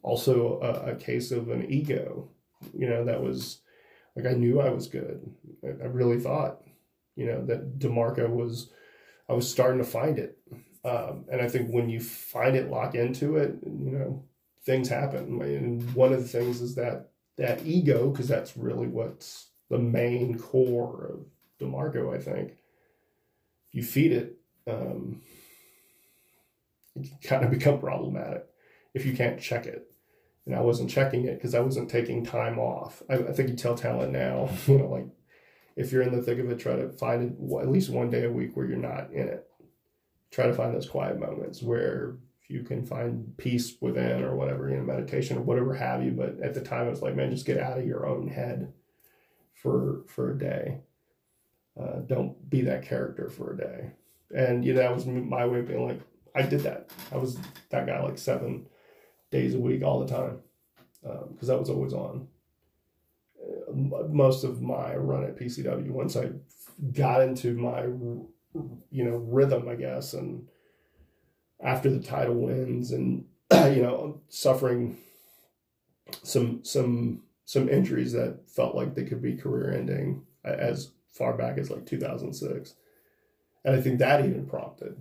[0.02, 2.30] also a, a, case of an ego.
[2.74, 3.62] You know, that was
[4.16, 5.30] like I knew I was good.
[5.64, 6.62] I, I really thought,
[7.16, 8.72] you know, that Demarco was.
[9.30, 10.38] I was starting to find it,
[10.86, 14.24] um, and I think when you find it, lock into it, you know,
[14.68, 15.42] things happen.
[15.42, 20.38] And one of the things is that that ego, because that's really what's the main
[20.38, 21.26] core of
[21.60, 22.52] DeMarco, I think.
[23.70, 24.38] If you feed it,
[24.68, 25.22] um,
[26.96, 28.46] it can kind of become problematic
[28.94, 29.90] if you can't check it.
[30.46, 33.02] And I wasn't checking it because I wasn't taking time off.
[33.10, 35.08] I, I, think you tell talent now, you know, like
[35.76, 38.26] if you're in the thick of it, try to find it at least one day
[38.26, 39.46] a week where you're not in it.
[40.32, 42.18] Try to find those quiet moments where
[42.48, 46.12] you can find peace within or whatever, you know, meditation or whatever have you.
[46.12, 48.74] But at the time, it was like, man, just get out of your own head
[49.54, 50.80] for for a day.
[51.80, 53.92] Uh, don't be that character for a day.
[54.36, 56.00] And you know, that was my way of being like,
[56.36, 56.90] I did that.
[57.12, 57.38] I was
[57.70, 58.68] that guy like seven
[59.32, 60.40] days a week all the time
[61.02, 62.28] because um, that was always on.
[63.42, 63.74] Uh,
[64.10, 66.30] most of my run at PCW, once I
[66.94, 70.48] got into my you know rhythm, I guess, and
[71.62, 74.98] after the title wins, and you know, suffering
[76.24, 81.58] some some some injuries that felt like they could be career ending as far back
[81.58, 82.74] as like 2006.
[83.66, 85.00] And I think that even prompted.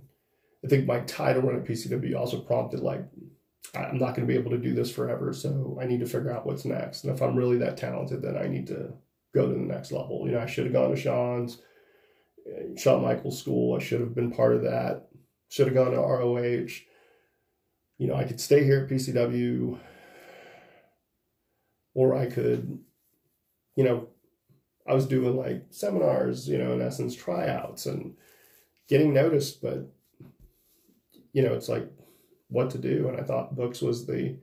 [0.63, 3.05] I think my title run at PCW also prompted like,
[3.75, 6.31] I'm not going to be able to do this forever, so I need to figure
[6.31, 7.03] out what's next.
[7.03, 8.93] And if I'm really that talented, then I need to
[9.33, 10.23] go to the next level.
[10.25, 11.59] You know, I should have gone to sean's
[12.77, 13.75] Shawn Michaels school.
[13.75, 15.06] I should have been part of that.
[15.49, 16.81] Should have gone to ROH.
[17.97, 19.79] You know, I could stay here at PCW,
[21.95, 22.79] or I could,
[23.75, 24.07] you know,
[24.87, 28.15] I was doing like seminars, you know, in essence, tryouts and
[28.87, 29.91] getting noticed, but
[31.33, 31.87] you know, it's like
[32.49, 33.07] what to do.
[33.07, 34.37] And I thought books was the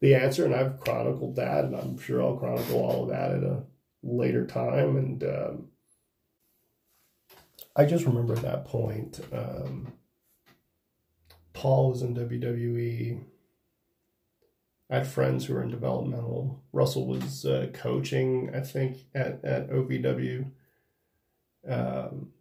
[0.00, 3.42] the answer, and I've chronicled that, and I'm sure I'll chronicle all of that at
[3.42, 3.62] a
[4.02, 4.96] later time.
[4.96, 5.68] And um,
[7.74, 9.92] I just remember at that point, um,
[11.54, 13.24] Paul was in WWE.
[14.90, 16.62] I had friends who were in developmental.
[16.72, 20.50] Russell was uh, coaching, I think, at, at OVW.
[21.66, 22.32] Um,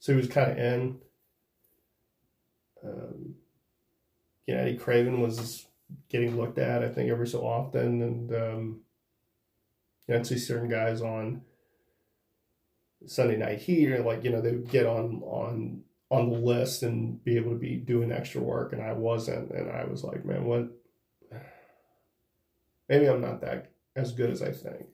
[0.00, 0.98] so he was kind of in.
[2.84, 3.34] Um,
[4.46, 5.66] you know, Eddie Craven was
[6.08, 8.02] getting looked at, I think, every so often.
[8.02, 8.80] And um,
[10.06, 11.42] you know, I'd see certain guys on
[13.06, 16.82] Sunday Night Heat, or like, you know, they would get on, on, on the list
[16.82, 18.72] and be able to be doing extra work.
[18.72, 19.50] And I wasn't.
[19.50, 20.68] And I was like, man, what?
[22.88, 24.86] maybe I'm not that as good as I think.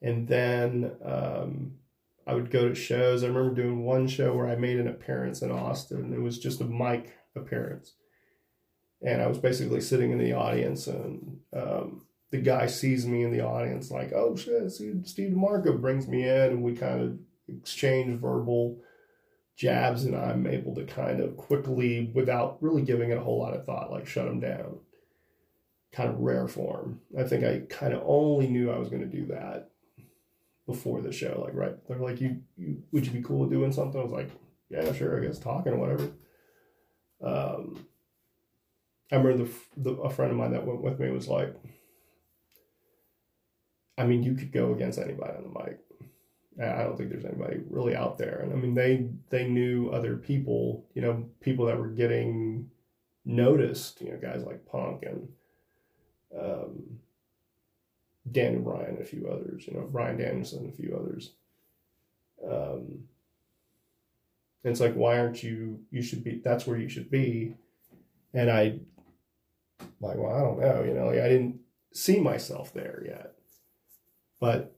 [0.00, 1.72] And then um,
[2.26, 3.22] I would go to shows.
[3.22, 6.12] I remember doing one show where I made an appearance in Austin.
[6.12, 7.94] It was just a mic appearance.
[9.02, 13.30] And I was basically sitting in the audience, and um, the guy sees me in
[13.30, 15.04] the audience, like, oh shit, Steve
[15.34, 18.80] DeMarco brings me in, and we kind of exchange verbal
[19.56, 23.54] jabs, and I'm able to kind of quickly, without really giving it a whole lot
[23.54, 24.78] of thought, like shut them down
[25.96, 27.00] kind of rare form.
[27.18, 29.70] I think I kind of only knew I was going to do that
[30.66, 31.42] before the show.
[31.44, 34.12] Like, right, they're like, "You, you, would you be cool with doing something?" I was
[34.12, 34.30] like,
[34.68, 36.10] "Yeah, sure, I guess talking or whatever."
[37.22, 37.86] Um,
[39.10, 41.54] I remember the, the a friend of mine that went with me was like,
[43.96, 45.78] "I mean, you could go against anybody on the mic."
[46.60, 48.40] I don't think there's anybody really out there.
[48.42, 52.70] And I mean, they they knew other people, you know, people that were getting
[53.24, 55.28] noticed, you know, guys like Punk and
[56.38, 56.98] um,
[58.30, 61.32] Daniel Bryan and a few others, you know, Bryan Danielson and a few others.
[62.48, 63.04] Um,
[64.64, 67.54] it's like, why aren't you, you should be, that's where you should be.
[68.34, 68.80] And I,
[70.00, 71.60] like, well, I don't know, you know, like I didn't
[71.92, 73.32] see myself there yet.
[74.40, 74.75] But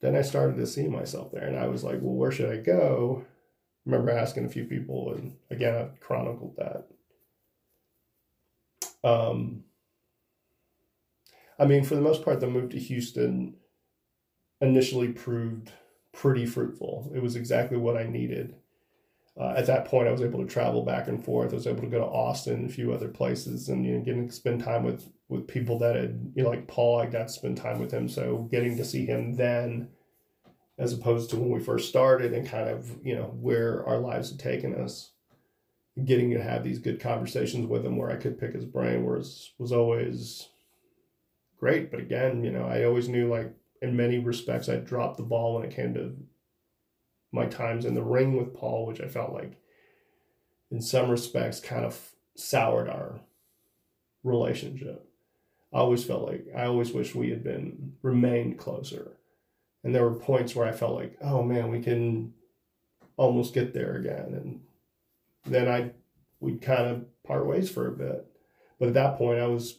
[0.00, 2.56] then I started to see myself there and I was like, well, where should I
[2.56, 3.24] go?
[3.26, 6.86] I remember asking a few people and again, I've chronicled that.
[9.02, 9.64] Um,
[11.58, 13.56] I mean, for the most part, the move to Houston
[14.60, 15.72] initially proved
[16.12, 17.12] pretty fruitful.
[17.14, 18.54] It was exactly what I needed.
[19.38, 21.52] Uh, at that point, I was able to travel back and forth.
[21.52, 24.04] I was able to go to Austin and a few other places, and you know,
[24.04, 27.00] get to spend time with with people that had you know like Paul.
[27.00, 29.88] I got to spend time with him, so getting to see him then,
[30.78, 34.30] as opposed to when we first started, and kind of you know where our lives
[34.30, 35.12] had taken us.
[36.04, 39.52] Getting to have these good conversations with him, where I could pick his brain, was
[39.58, 40.48] was always
[41.58, 41.90] great.
[41.90, 43.52] But again, you know, I always knew like
[43.82, 46.16] in many respects I dropped the ball when it came to
[47.32, 49.56] my times in the ring with Paul, which I felt like
[50.70, 53.20] in some respects kind of soured our
[54.24, 55.09] relationship.
[55.72, 59.16] I always felt like I always wish we had been remained closer.
[59.82, 62.34] And there were points where I felt like, oh man, we can
[63.16, 64.34] almost get there again.
[64.34, 64.60] And
[65.44, 65.92] then I
[66.40, 68.26] we'd kind of part ways for a bit.
[68.78, 69.78] But at that point I was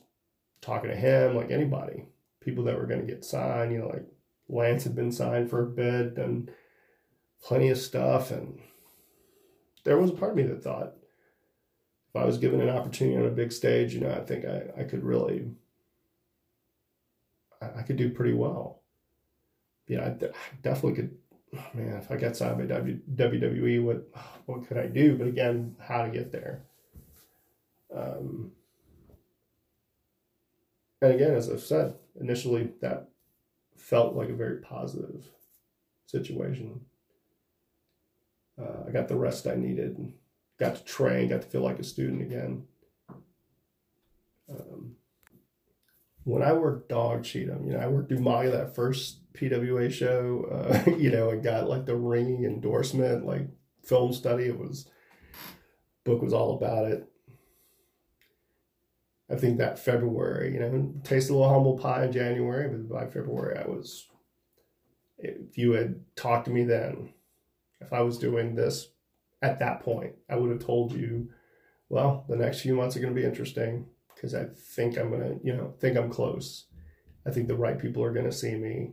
[0.62, 2.06] talking to him like anybody,
[2.40, 4.08] people that were gonna get signed, you know, like
[4.48, 6.52] Lance had been signed for a bit and
[7.44, 8.60] plenty of stuff and
[9.84, 10.94] there was a part of me that thought
[12.14, 14.82] if I was given an opportunity on a big stage, you know, I think I,
[14.82, 15.50] I could really,
[17.62, 18.82] I, could do pretty well.
[19.88, 20.32] Yeah, I, I
[20.62, 21.18] definitely could.
[21.74, 24.08] Man, if I got signed by WWE, what
[24.46, 25.18] what could I do?
[25.18, 26.64] But again, how to get there.
[27.94, 28.52] Um,
[31.02, 33.10] and again, as I've said, initially that
[33.76, 35.26] felt like a very positive
[36.06, 36.80] situation.
[38.58, 40.14] Uh, I got the rest I needed
[40.62, 42.64] got to train, got to feel like a student again.
[44.48, 44.96] Um,
[46.24, 50.90] when I worked dog Cheatham, you know, I worked Umaga that first PWA show, uh,
[50.98, 53.48] you know, and got like the ringing endorsement, like
[53.84, 54.46] film study.
[54.46, 54.88] It was
[56.04, 57.08] book was all about it.
[59.30, 63.06] I think that February, you know, tasted a little humble pie in January, but by
[63.06, 64.08] February I was.
[65.24, 67.14] If you had talked to me then,
[67.80, 68.88] if I was doing this
[69.40, 71.30] at that point, I would have told you,
[71.90, 73.86] well, the next few months are going to be interesting
[74.22, 76.66] because I think I'm to, you know, think I'm close.
[77.26, 78.92] I think the right people are to see me.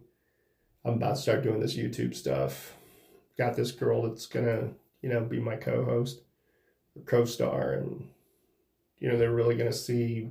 [0.85, 2.75] I'm about to start doing this YouTube stuff.
[3.37, 4.71] Got this girl that's to,
[5.03, 6.23] you know, be my co-host
[6.97, 8.09] or co-star and
[9.01, 10.31] you know, they're really to see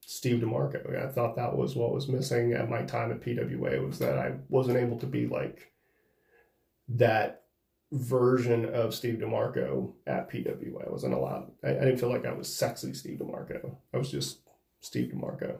[0.00, 1.02] Steve DeMarco.
[1.02, 4.34] I thought that was what was missing at my time at PWA was that I
[4.48, 5.72] wasn't able to be like
[6.90, 7.37] that
[7.92, 10.86] version of Steve DeMarco at PWA.
[10.86, 11.50] I wasn't allowed.
[11.64, 13.76] I, I didn't feel like I was sexy Steve DeMarco.
[13.94, 14.40] I was just
[14.80, 15.58] Steve DeMarco.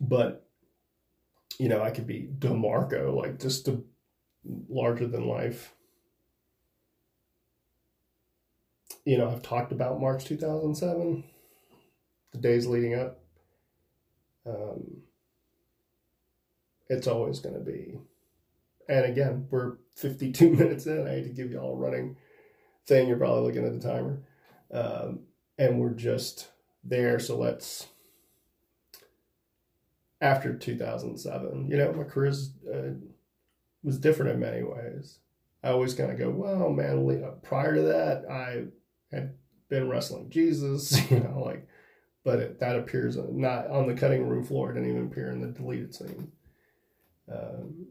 [0.00, 0.46] But
[1.58, 3.80] you know, I could be DeMarco, like just a
[4.68, 5.72] larger than life.
[9.04, 11.24] You know, I've talked about March 2007,
[12.32, 13.20] the days leading up.
[14.44, 15.02] Um,
[16.88, 17.98] it's always going to be
[18.88, 21.06] and again, we're 52 minutes in.
[21.06, 22.16] I hate to give you all a running
[22.86, 23.08] thing.
[23.08, 24.22] You're probably looking at the timer.
[24.72, 25.20] Um,
[25.58, 26.48] and we're just
[26.84, 27.18] there.
[27.18, 27.86] So let's,
[30.20, 32.32] after 2007, you know, my career
[32.72, 32.94] uh,
[33.82, 35.18] was different in many ways.
[35.62, 38.66] I always kind of go, well, man, prior to that, I
[39.14, 39.34] had
[39.68, 41.66] been wrestling Jesus, you know, like,
[42.24, 44.70] but it, that appears not on the cutting room floor.
[44.70, 46.32] It didn't even appear in the deleted scene.
[47.32, 47.86] Um,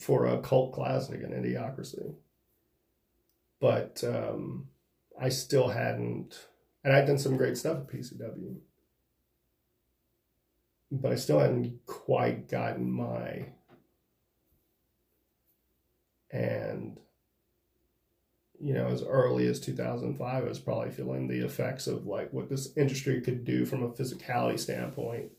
[0.00, 2.14] for a cult classic in Idiocracy.
[3.60, 4.68] But um,
[5.20, 6.48] I still hadn't,
[6.82, 8.56] and I'd done some great stuff at PCW,
[10.90, 13.48] but I still hadn't quite gotten my.
[16.32, 16.98] And,
[18.58, 22.48] you know, as early as 2005, I was probably feeling the effects of like what
[22.48, 25.32] this industry could do from a physicality standpoint.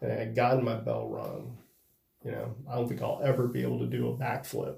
[0.00, 1.58] And I had gotten my bell rung
[2.24, 4.76] you know, I don't think I'll ever be able to do a backflip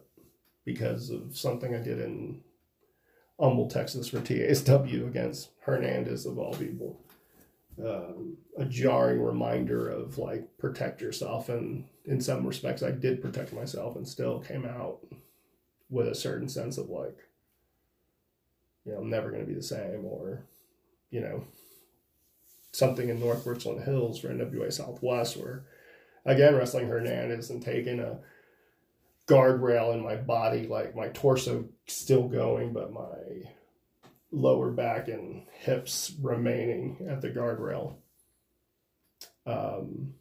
[0.64, 2.40] because of something I did in
[3.38, 7.00] Humble, Texas for TASW against Hernandez of all people.
[7.84, 13.52] Um, a jarring reminder of like protect yourself, and in some respects, I did protect
[13.52, 15.00] myself and still came out
[15.90, 17.18] with a certain sense of like,
[18.84, 20.44] you know, I'm never going to be the same, or
[21.10, 21.44] you know,
[22.70, 25.64] something in North Richland Hills for NWA Southwest where
[26.24, 28.18] again wrestling Hernandez and taking a
[29.26, 33.50] guardrail in my body, like my torso still going, but my
[34.30, 37.96] lower back and hips remaining at the guardrail.
[39.46, 40.14] Um,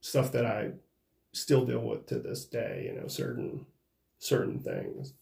[0.00, 0.72] stuff that I
[1.32, 3.66] still deal with to this day, you know, certain
[4.18, 5.14] certain things.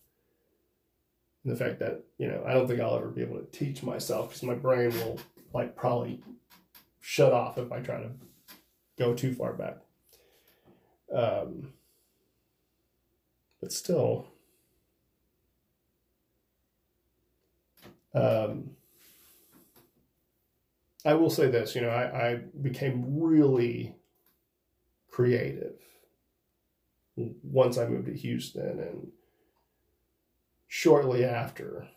[1.45, 3.83] And the fact that, you know, I don't think I'll ever be able to teach
[3.83, 5.19] myself because my brain will
[5.55, 6.21] like probably
[7.01, 8.11] shut off if I try to
[9.01, 9.79] go too far back.
[11.13, 11.73] Um,
[13.61, 14.29] but still,
[18.15, 18.73] um,
[21.05, 23.97] I will say this, you know, I, I became really
[25.11, 25.81] creative
[27.17, 29.09] once I moved to Houston and
[30.69, 31.89] shortly after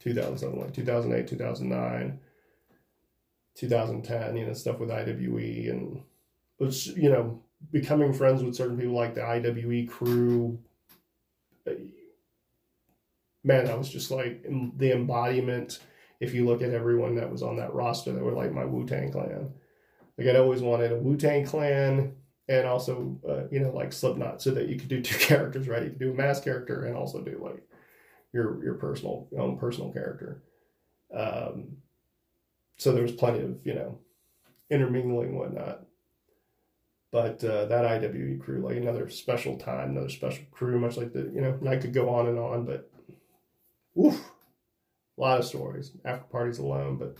[0.00, 2.20] 2007, like 2008, 2009,
[3.58, 6.02] 2010, you know, stuff with IWE and
[6.58, 10.58] was, you know, becoming friends with certain people like the IWE crew.
[13.44, 14.44] Man, that was just like
[14.76, 15.80] the embodiment.
[16.20, 18.86] If you look at everyone that was on that roster, they were like my Wu
[18.86, 19.52] Tang clan.
[20.16, 22.14] Like I'd always wanted a Wu Tang clan
[22.48, 25.82] and also uh, you know like Slipknot, so that you could do two characters, right?
[25.82, 27.62] You could do a mass character and also do like
[28.32, 30.42] your your personal own personal character.
[31.14, 31.78] Um,
[32.78, 33.98] so there was plenty of you know
[34.70, 35.84] intermingling whatnot.
[37.10, 41.30] But uh, that IWE crew, like another special time, another special crew, much like the
[41.34, 42.90] you know, and I could go on and on, but
[43.98, 44.30] oof,
[45.16, 46.98] a lot of stories, after parties alone.
[46.98, 47.16] But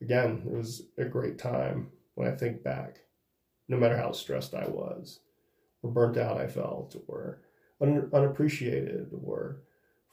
[0.00, 2.98] again, it was a great time when I think back
[3.68, 5.20] no matter how stressed I was,
[5.82, 7.42] or burnt out I felt, or
[7.80, 9.60] un- unappreciated, or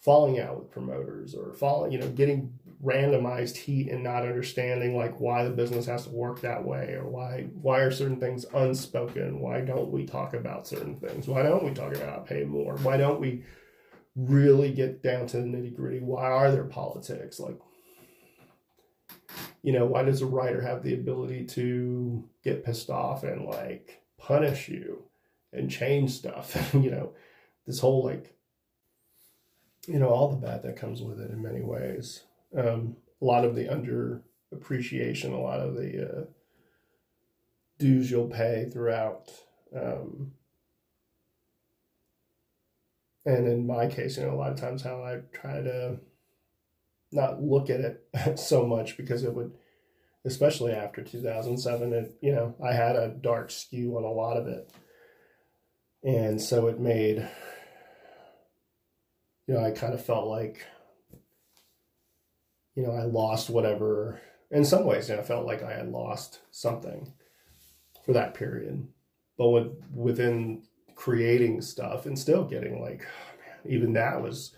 [0.01, 5.19] falling out with promoters, or falling, you know, getting randomized heat and not understanding like
[5.19, 9.39] why the business has to work that way, or why why are certain things unspoken?
[9.39, 11.27] Why don't we talk about certain things?
[11.27, 12.77] Why don't we talk about pay more?
[12.77, 13.43] Why don't we
[14.15, 15.99] really get down to the nitty gritty?
[15.99, 17.39] Why are there politics?
[17.39, 17.57] Like
[19.65, 23.99] you know, why does a writer have the ability to get pissed off and like
[24.19, 25.01] punish you
[25.51, 26.69] and change stuff?
[26.75, 27.13] you know,
[27.65, 28.35] this whole like,
[29.87, 32.23] you know, all the bad that comes with it in many ways.
[32.57, 36.23] Um, a lot of the under appreciation, a lot of the uh,
[37.77, 39.31] dues you'll pay throughout.
[39.75, 40.31] Um,
[43.25, 45.97] and in my case, you know, a lot of times how I try to
[47.11, 49.53] not look at it so much because it would,
[50.23, 54.47] especially after 2007, it, you know, I had a dark skew on a lot of
[54.47, 54.71] it.
[56.03, 57.27] And so it made,
[59.47, 60.65] you know, I kind of felt like,
[62.75, 64.19] you know, I lost whatever.
[64.51, 67.13] In some ways, you know, I felt like I had lost something
[68.05, 68.87] for that period.
[69.37, 70.63] But with, within
[70.95, 74.55] creating stuff and still getting like, oh man, even that was,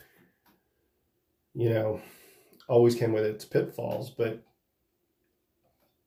[1.54, 2.02] you know,
[2.68, 4.44] always came with its pitfalls, but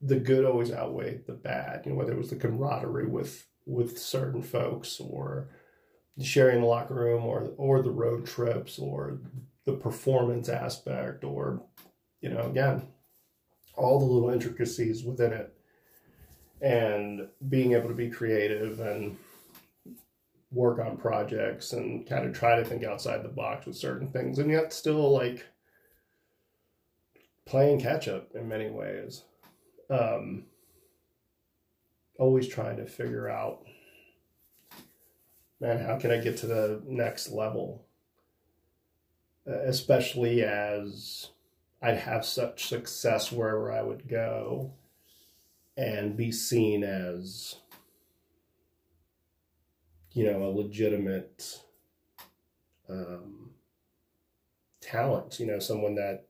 [0.00, 1.82] the good always outweighed the bad.
[1.84, 5.48] You know, whether it was the camaraderie with with certain folks or
[6.22, 9.18] sharing the locker room or or the road trips or
[9.64, 11.62] the performance aspect or
[12.20, 12.82] you know again
[13.76, 15.54] all the little intricacies within it
[16.60, 19.16] and being able to be creative and
[20.52, 24.38] work on projects and kind of try to think outside the box with certain things
[24.38, 25.46] and yet still like
[27.50, 29.24] playing catch up in many ways.
[29.90, 30.44] Um,
[32.16, 33.64] always trying to figure out,
[35.60, 37.84] man, how can I get to the next level?
[39.46, 41.30] especially as
[41.82, 44.72] I'd have such success wherever I would go
[45.76, 47.56] and be seen as,
[50.12, 51.60] you know, a legitimate
[52.88, 53.50] um,
[54.80, 56.26] talent, you know, someone that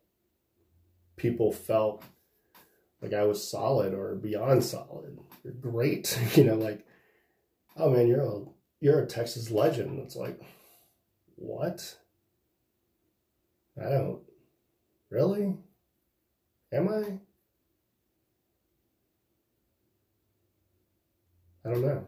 [1.16, 2.04] people felt
[3.02, 5.18] like I was solid or beyond solid.
[5.42, 6.18] You're great.
[6.36, 6.86] you know, like,
[7.76, 8.44] oh man, you're a
[8.80, 10.00] you're a Texas legend.
[10.00, 10.40] It's like,
[11.36, 11.96] what?
[13.80, 14.20] I don't
[15.10, 15.56] really?
[16.72, 17.18] Am I?
[21.64, 22.06] I don't know.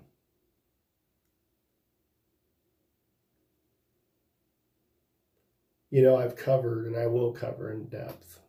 [5.91, 8.41] You know, I've covered and I will cover in depth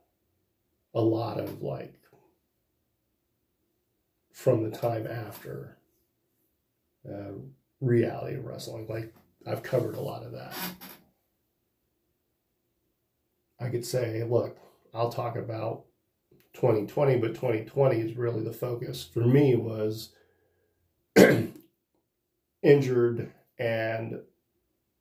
[0.94, 2.00] a lot of like
[4.32, 5.78] from the time after
[7.08, 7.34] uh,
[7.84, 8.88] reality of wrestling.
[8.88, 9.14] Like
[9.46, 10.54] I've covered a lot of that.
[13.60, 14.58] I could say, look,
[14.94, 15.86] I'll talk about
[16.54, 19.04] 2020, but 2020 is really the focus.
[19.04, 20.10] For me, was
[22.64, 24.20] injured and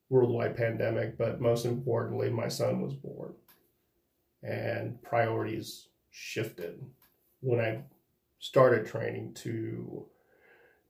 [0.09, 3.35] worldwide pandemic, but most importantly, my son was born
[4.43, 6.85] and priorities shifted.
[7.41, 7.83] When I
[8.39, 10.07] started training to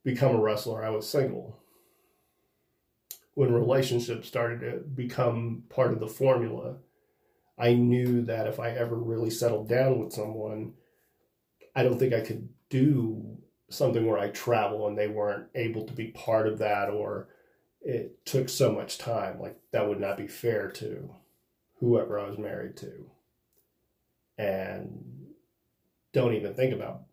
[0.03, 1.62] become a wrestler, I was single.
[3.35, 6.77] When relationships started to become part of the formula,
[7.57, 10.73] I knew that if I ever really settled down with someone,
[11.75, 13.37] I don't think I could do
[13.69, 17.29] something where I travel and they weren't able to be part of that or
[17.81, 19.39] it took so much time.
[19.39, 21.09] Like that would not be fair to
[21.79, 23.09] whoever I was married to
[24.37, 25.27] and
[26.11, 27.03] don't even think about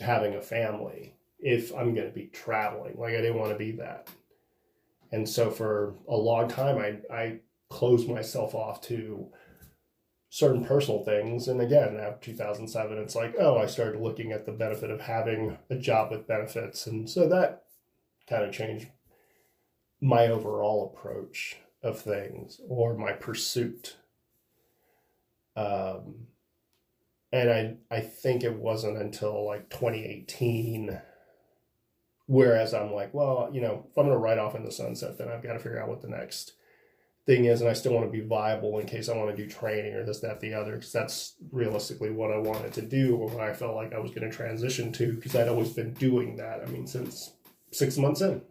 [0.00, 2.96] having a family if I'm going to be traveling.
[2.98, 4.08] Like I didn't want to be that.
[5.12, 7.38] And so for a long time, I, I
[7.68, 9.28] closed myself off to
[10.30, 11.46] certain personal things.
[11.46, 15.58] And again, after 2007, it's like, oh, I started looking at the benefit of having
[15.68, 16.86] a job with benefits.
[16.86, 17.64] And so that
[18.28, 18.88] kind of changed
[20.00, 23.98] my overall approach of things or my pursuit.
[25.54, 26.28] Um,
[27.30, 30.98] and I, I think it wasn't until like 2018
[32.26, 35.18] whereas i'm like well you know if i'm going to ride off in the sunset
[35.18, 36.52] then i've got to figure out what the next
[37.26, 39.48] thing is and i still want to be viable in case i want to do
[39.48, 43.28] training or this that the other because that's realistically what i wanted to do or
[43.28, 46.36] what i felt like i was going to transition to because i'd always been doing
[46.36, 47.32] that i mean since
[47.70, 48.42] six months in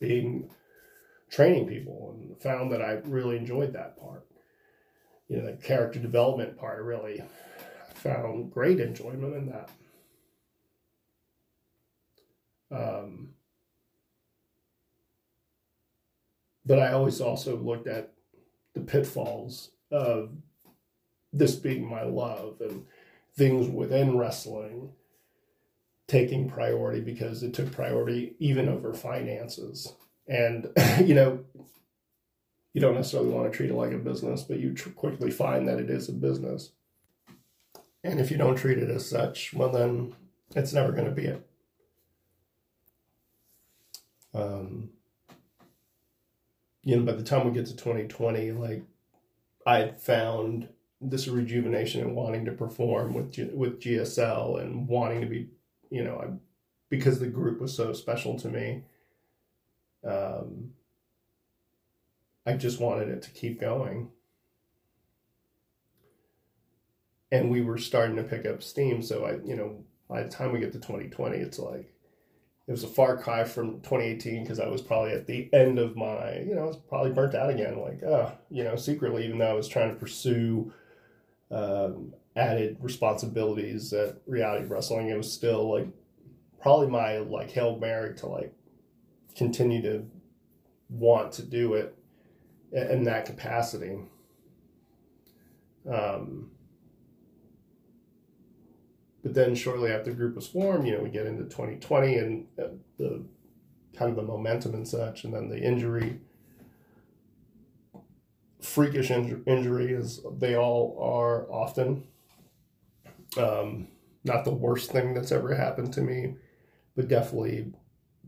[0.00, 0.48] being
[1.30, 4.26] training people and found that i really enjoyed that part.
[5.28, 7.22] You know the character development part I really
[7.94, 9.70] found great enjoyment in that
[12.72, 13.30] um,
[16.64, 18.12] but I always also looked at
[18.74, 20.30] the pitfalls of
[21.32, 22.84] this being my love and
[23.36, 24.90] things within wrestling
[26.06, 29.94] taking priority because it took priority even over finances.
[30.28, 30.68] And,
[31.04, 31.44] you know,
[32.74, 35.66] you don't necessarily want to treat it like a business, but you tr- quickly find
[35.68, 36.72] that it is a business.
[38.04, 40.14] And if you don't treat it as such, well, then
[40.56, 41.46] it's never going to be it.
[44.34, 44.90] Um,
[46.82, 48.82] you know, by the time we get to 2020, like
[49.66, 50.68] I found
[51.00, 55.48] this rejuvenation and wanting to perform with G- with GSL and wanting to be,
[55.90, 56.32] you know, I,
[56.88, 58.82] because the group was so special to me.
[60.04, 60.72] Um,
[62.44, 64.10] I just wanted it to keep going.
[67.30, 69.00] And we were starting to pick up steam.
[69.02, 71.94] So I, you know, by the time we get to 2020, it's like,
[72.66, 75.96] it was a far cry from 2018 because I was probably at the end of
[75.96, 77.80] my, you know, I was probably burnt out again.
[77.80, 80.72] Like, oh, you know, secretly, even though I was trying to pursue
[81.50, 85.88] um, added responsibilities at reality wrestling, it was still like
[86.60, 88.54] probably my like hail mary to like
[89.36, 90.06] continue to
[90.88, 91.96] want to do it
[92.70, 93.98] in that capacity.
[95.92, 96.52] Um,
[99.22, 102.46] but then shortly after the group was formed, you know, we get into 2020 and
[102.58, 102.68] uh,
[102.98, 103.24] the
[103.96, 106.20] kind of the momentum and such, and then the injury,
[108.60, 112.06] freakish inj- injury, as they all are often.
[113.36, 113.88] Um,
[114.24, 116.34] not the worst thing that's ever happened to me,
[116.96, 117.72] but definitely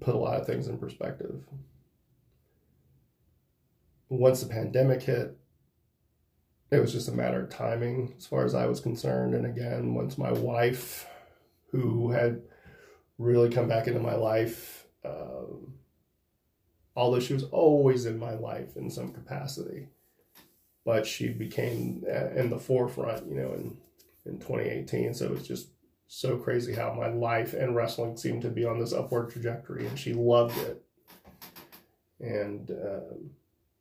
[0.01, 1.43] put a lot of things in perspective.
[4.09, 5.37] Once the pandemic hit,
[6.71, 9.35] it was just a matter of timing as far as I was concerned.
[9.35, 11.07] And again, once my wife,
[11.71, 12.43] who had
[13.19, 15.75] really come back into my life, um,
[16.97, 19.89] although she was always in my life in some capacity,
[20.85, 23.77] but she became uh, in the forefront, you know, in,
[24.27, 25.15] in 2018.
[25.15, 25.69] So it was just
[26.07, 29.99] so crazy how my life and wrestling seemed to be on this upward trajectory, and
[29.99, 30.83] she loved it
[32.21, 33.31] and um,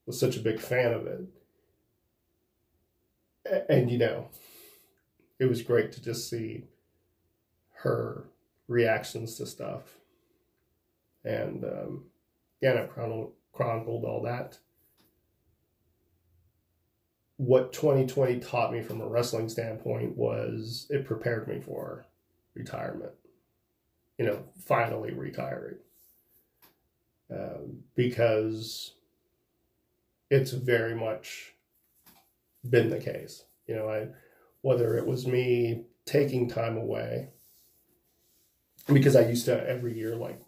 [0.06, 1.22] was such a big fan of it
[3.70, 4.30] and you know,
[5.40, 6.66] it was great to just see
[7.84, 8.26] her
[8.68, 9.98] reactions to stuff.
[11.24, 12.06] And um,
[12.64, 12.88] I
[13.52, 14.58] chronicled all that.
[17.38, 22.06] What 2020 taught me from a wrestling standpoint was it prepared me for
[22.54, 23.12] retirement.
[24.18, 25.78] You know, finally retiring.
[27.32, 28.94] Um, because
[30.30, 31.53] it's very much
[32.68, 33.44] been the case.
[33.68, 34.08] You know, I
[34.62, 37.30] whether it was me taking time away
[38.92, 40.40] because I used to every year like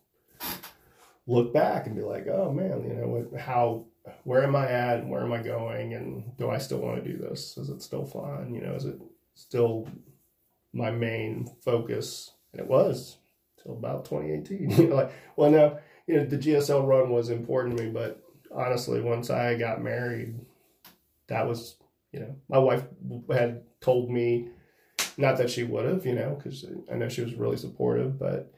[1.27, 3.85] look back and be like, oh man, you know, what, how
[4.23, 7.11] where am I at and where am I going and do I still want to
[7.11, 7.57] do this?
[7.57, 8.53] Is it still fun?
[8.53, 8.99] You know, is it
[9.33, 9.87] still
[10.73, 12.31] my main focus?
[12.51, 13.17] And it was
[13.61, 14.69] till about 2018.
[14.69, 18.21] you know, like, well, now you know the GSL run was important to me, but
[18.53, 20.35] honestly, once I got married,
[21.27, 21.75] that was
[22.15, 22.83] you know, my wife
[23.29, 24.47] had told me,
[25.17, 28.53] not that she would have, you know, because I know she was really supportive, but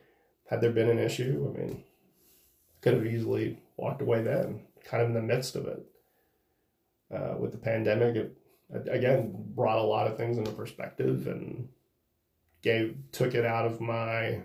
[0.48, 1.84] had there been an issue, I mean,
[2.82, 5.84] could have easily walked away then, kind of in the midst of it.
[7.12, 8.38] Uh, with the pandemic, it
[8.92, 11.70] again brought a lot of things into perspective and
[12.62, 14.44] gave took it out of my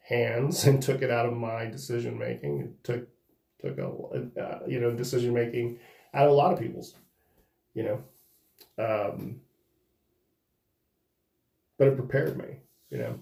[0.00, 2.60] hands and took it out of my decision making.
[2.60, 3.08] It took
[3.60, 3.88] took a
[4.40, 5.78] uh, you know decision making
[6.12, 6.94] out of a lot of people's,
[7.72, 8.04] you know.
[8.78, 9.40] Um,
[11.78, 12.60] but it prepared me.
[12.94, 13.18] you know,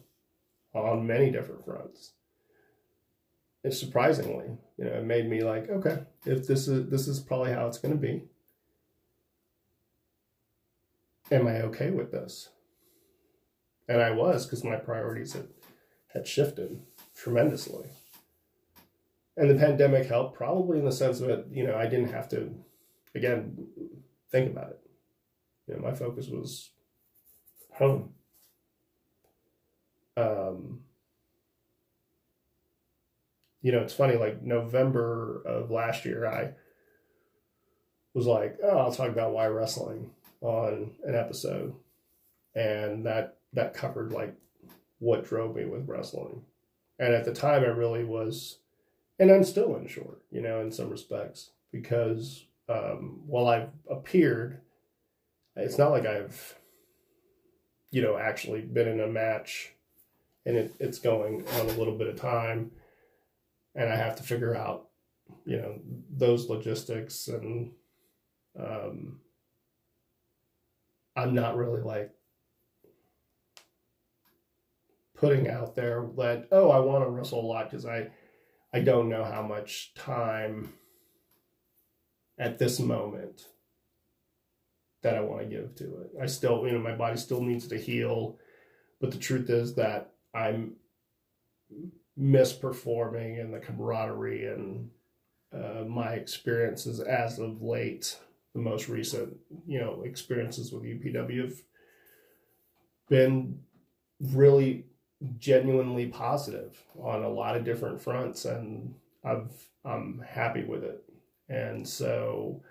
[0.74, 2.12] on many different fronts.
[3.64, 7.52] It's surprisingly, you know, it made me like, okay, if this is this is probably
[7.52, 8.24] how it's going to be.
[11.30, 12.50] Am I okay with this?
[13.88, 15.48] And I was because my priorities had
[16.12, 16.80] had shifted
[17.16, 17.88] tremendously.
[19.36, 22.54] And the pandemic helped, probably in the sense that, you know, I didn't have to,
[23.14, 23.66] again,
[24.30, 24.80] think about it.
[25.72, 26.70] You know, my focus was
[27.72, 28.10] home.
[30.16, 30.80] Um,
[33.62, 36.52] you know, it's funny, like November of last year, I
[38.12, 40.10] was like, oh, I'll talk about why wrestling
[40.42, 41.74] on an episode.
[42.54, 44.34] And that that covered like
[44.98, 46.42] what drove me with wrestling.
[46.98, 48.58] And at the time I really was
[49.18, 54.60] and I'm still unsure, you know, in some respects, because um, while I've appeared,
[55.56, 56.58] it's not like I've,
[57.90, 59.72] you know, actually been in a match
[60.46, 62.72] and it, it's going on a little bit of time
[63.74, 64.88] and I have to figure out,
[65.44, 65.78] you know,
[66.10, 67.72] those logistics and
[68.58, 69.20] um,
[71.16, 72.10] I'm not really like
[75.14, 78.08] putting out there that, oh, I want to wrestle a lot because I,
[78.72, 80.72] I don't know how much time
[82.38, 83.46] at this moment
[85.02, 86.10] that I want to give to it.
[86.20, 88.38] I still, you know, my body still needs to heal,
[89.00, 90.76] but the truth is that I'm
[92.18, 94.90] misperforming in the camaraderie and
[95.52, 98.16] uh, my experiences as of late,
[98.54, 99.36] the most recent,
[99.66, 101.62] you know, experiences with UPW have
[103.08, 103.58] been
[104.20, 104.86] really
[105.38, 108.94] genuinely positive on a lot of different fronts and
[109.24, 109.50] I've
[109.84, 111.02] I'm happy with it.
[111.48, 112.62] And so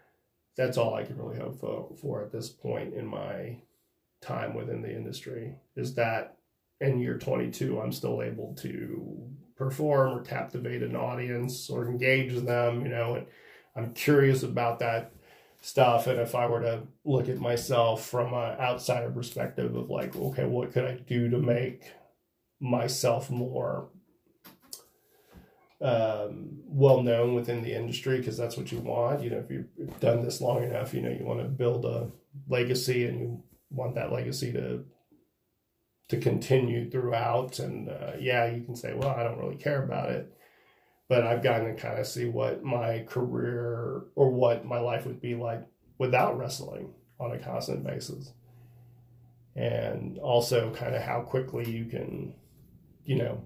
[0.58, 3.58] that's all I can really hope for, for at this point in my
[4.22, 6.38] time within the industry is that
[6.80, 12.82] in year 22 I'm still able to perform or captivate an audience or engage them,
[12.82, 13.26] you know, and
[13.76, 15.14] I'm curious about that
[15.62, 16.08] stuff.
[16.08, 20.46] And if I were to look at myself from an outsider perspective of like okay
[20.46, 21.84] what could I do to make
[22.60, 23.90] myself more
[25.82, 29.24] um, well known within the industry because that's what you want.
[29.24, 32.12] You know, if you've done this long enough, you know you want to build a
[32.48, 34.86] legacy and you want that legacy to
[36.10, 37.60] to continue throughout.
[37.60, 40.32] And uh, yeah, you can say, well, I don't really care about it,
[41.08, 45.22] but I've gotten to kind of see what my career or what my life would
[45.22, 45.66] be like
[45.98, 48.34] without wrestling on a constant basis,
[49.56, 52.34] and also kind of how quickly you can
[53.06, 53.44] you know,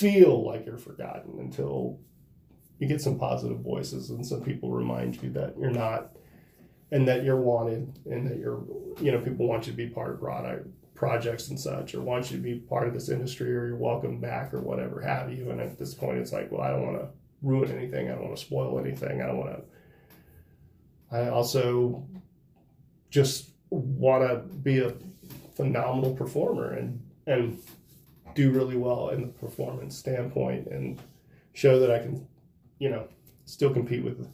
[0.00, 1.98] feel like you're forgotten until
[2.78, 6.16] you get some positive voices and some people remind you that you're not
[6.90, 8.64] and that you're wanted and that you're
[9.00, 12.00] you know people want you to be part of product uh, projects and such or
[12.00, 15.32] want you to be part of this industry or you're welcome back or whatever have
[15.32, 15.50] you.
[15.50, 17.08] And at this point it's like well i don't want to
[17.42, 18.08] ruin anything.
[18.08, 19.22] I don't want to spoil anything.
[19.22, 19.62] I don't want to
[21.12, 22.06] i also
[23.10, 24.94] just want to be a
[25.56, 27.58] phenomenal performer and and
[28.34, 31.00] do really well in the performance standpoint and
[31.52, 32.26] show that I can,
[32.78, 33.08] you know,
[33.44, 34.28] still compete with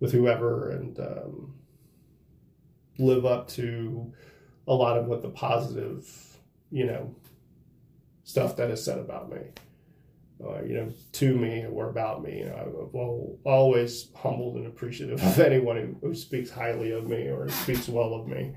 [0.00, 1.54] with whoever and um,
[2.98, 4.12] live up to
[4.68, 6.08] a lot of what the positive,
[6.70, 7.14] you know,
[8.24, 9.40] stuff that is said about me.
[10.44, 12.38] Uh, you know, to me or about me.
[12.38, 17.26] You know, I'm always humbled and appreciative of anyone who, who speaks highly of me
[17.26, 18.54] or speaks well of me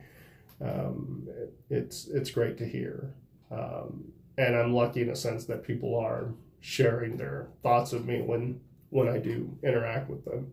[0.64, 3.14] um, it, it's it's great to hear.
[3.50, 6.30] Um, and I'm lucky in a sense that people are
[6.60, 8.60] sharing their thoughts of me when
[8.90, 10.52] when I do interact with them.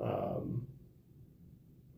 [0.00, 0.66] Um,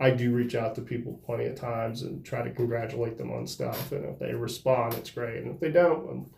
[0.00, 3.46] I do reach out to people plenty of times and try to congratulate them on
[3.46, 3.92] stuff.
[3.92, 5.42] And if they respond, it's great.
[5.42, 6.30] And if they don't, I'm,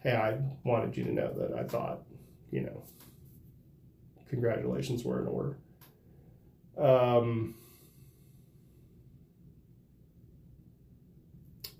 [0.00, 2.02] hey, I wanted you to know that I thought,
[2.52, 2.82] you know,
[4.28, 5.58] congratulations were in order.
[6.78, 7.54] Um,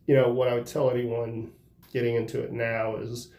[0.06, 1.52] you know, what I would tell anyone
[1.92, 3.30] getting into it now is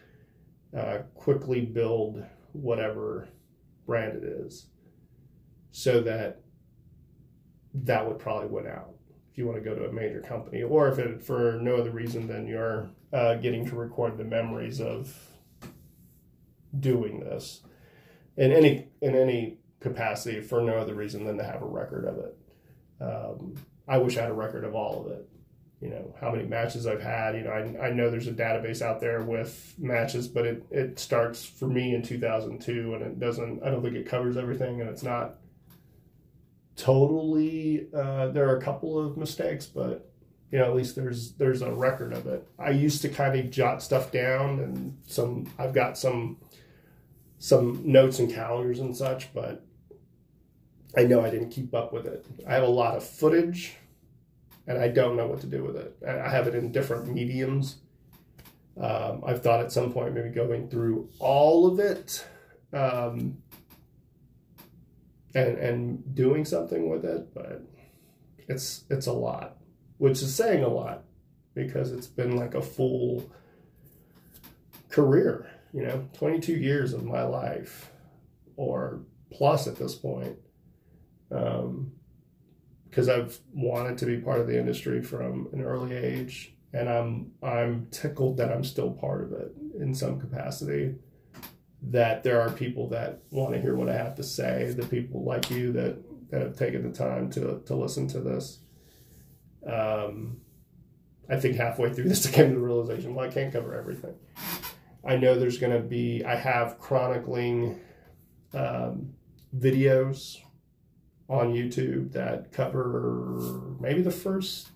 [0.76, 3.28] uh, quickly build whatever
[3.86, 4.66] brand it is
[5.70, 6.40] so that
[7.74, 8.90] that would probably win out.
[9.30, 11.90] If you want to go to a major company or if it for no other
[11.90, 15.16] reason than you're uh, getting to record the memories of
[16.78, 17.62] doing this
[18.36, 22.18] in any in any capacity for no other reason than to have a record of
[22.18, 22.38] it.
[23.00, 23.54] Um,
[23.88, 25.28] i wish i had a record of all of it
[25.82, 27.34] you know how many matches I've had.
[27.34, 30.98] You know, I, I know there's a database out there with matches, but it, it
[31.00, 33.62] starts for me in 2002, and it doesn't.
[33.64, 35.38] I don't think it covers everything, and it's not
[36.76, 37.88] totally.
[37.92, 40.08] Uh, there are a couple of mistakes, but
[40.52, 42.46] you know, at least there's there's a record of it.
[42.60, 46.36] I used to kind of jot stuff down, and some I've got some
[47.38, 49.66] some notes and calendars and such, but
[50.96, 52.24] I know I didn't keep up with it.
[52.46, 53.74] I have a lot of footage,
[54.66, 55.96] and I don't know what to do with it.
[56.06, 57.78] I have it in different mediums.
[58.80, 62.24] Um, I've thought at some point maybe going through all of it
[62.72, 63.38] um,
[65.34, 67.62] and and doing something with it, but
[68.48, 69.58] it's it's a lot,
[69.98, 71.04] which is saying a lot
[71.54, 73.30] because it's been like a full
[74.88, 77.90] career, you know, 22 years of my life
[78.56, 80.36] or plus at this point.
[81.30, 81.92] Um,
[82.92, 87.32] because I've wanted to be part of the industry from an early age, and I'm
[87.42, 90.96] I'm tickled that I'm still part of it in some capacity.
[91.84, 95.24] That there are people that want to hear what I have to say, the people
[95.24, 95.96] like you that
[96.30, 98.58] that have taken the time to to listen to this.
[99.66, 100.42] Um,
[101.30, 104.14] I think halfway through this, I came to the realization, well, I can't cover everything.
[105.02, 106.22] I know there's going to be.
[106.26, 107.80] I have chronicling
[108.52, 109.14] um,
[109.56, 110.36] videos
[111.32, 113.38] on YouTube that cover
[113.80, 114.68] maybe the first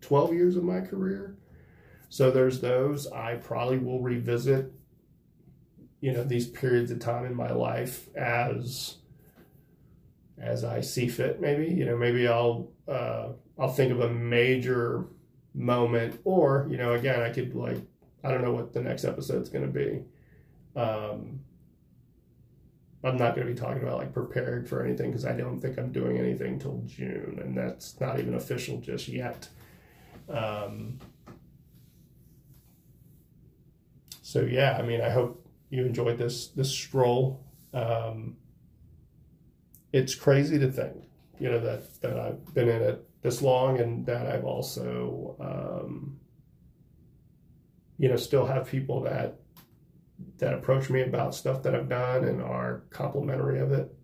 [0.00, 1.36] 12 years of my career.
[2.08, 3.08] So there's those.
[3.08, 4.72] I probably will revisit,
[6.00, 8.98] you know, these periods of time in my life as
[10.38, 11.40] as I see fit.
[11.40, 15.06] Maybe you know, maybe I'll uh, I'll think of a major
[15.52, 17.78] moment, or you know, again, I could like
[18.22, 20.02] I don't know what the next episode's going to be.
[20.80, 21.40] Um,
[23.02, 25.78] I'm not going to be talking about like preparing for anything because I don't think
[25.78, 29.48] I'm doing anything till June, and that's not even official just yet.
[30.28, 30.98] Um,
[34.20, 37.42] so yeah, I mean, I hope you enjoyed this this stroll.
[37.72, 38.36] Um,
[39.92, 40.96] it's crazy to think,
[41.38, 46.20] you know, that that I've been in it this long, and that I've also, um,
[47.96, 49.39] you know, still have people that
[50.38, 53.94] that approach me about stuff that I've done and are complimentary of it,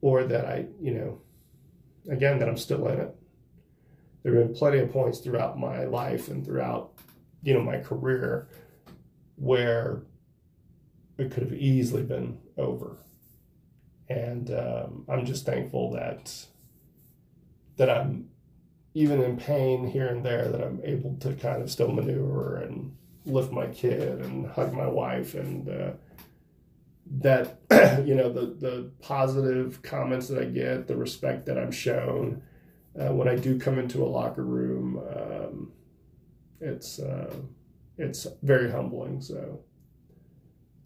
[0.00, 1.20] or that I, you know,
[2.10, 3.14] again, that I'm still in it.
[4.22, 6.92] There have been plenty of points throughout my life and throughout,
[7.42, 8.48] you know, my career
[9.36, 10.02] where
[11.18, 12.98] it could have easily been over.
[14.08, 16.46] And um, I'm just thankful that
[17.76, 18.28] that I'm
[18.94, 22.94] even in pain here and there that I'm able to kind of still maneuver and
[23.24, 25.90] lift my kid and hug my wife and uh,
[27.18, 27.58] that
[28.06, 32.42] you know the the positive comments that I get, the respect that I'm shown
[32.98, 35.72] uh, when I do come into a locker room, um,
[36.60, 37.34] it's uh,
[37.96, 39.20] it's very humbling.
[39.20, 39.60] So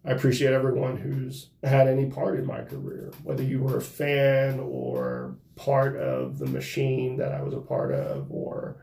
[0.05, 4.59] I appreciate everyone who's had any part in my career, whether you were a fan
[4.59, 8.77] or part of the machine that I was a part of, or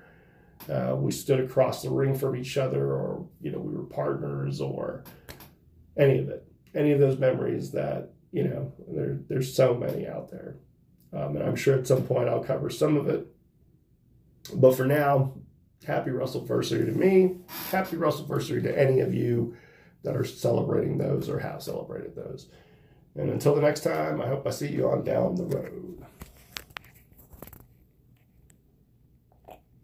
[0.71, 4.61] uh, we stood across the ring from each other, or you know we were partners,
[4.61, 5.05] or
[5.97, 10.31] any of it, any of those memories that you know there, there's so many out
[10.31, 10.57] there,
[11.13, 13.27] um, and I'm sure at some point I'll cover some of it.
[14.55, 15.35] But for now,
[15.87, 17.37] happy Wrestleversary to me.
[17.71, 19.57] Happy Wrestleversary to any of you
[20.03, 22.49] that are celebrating those or have celebrated those.
[23.17, 26.05] And until the next time, I hope I see you on down the road.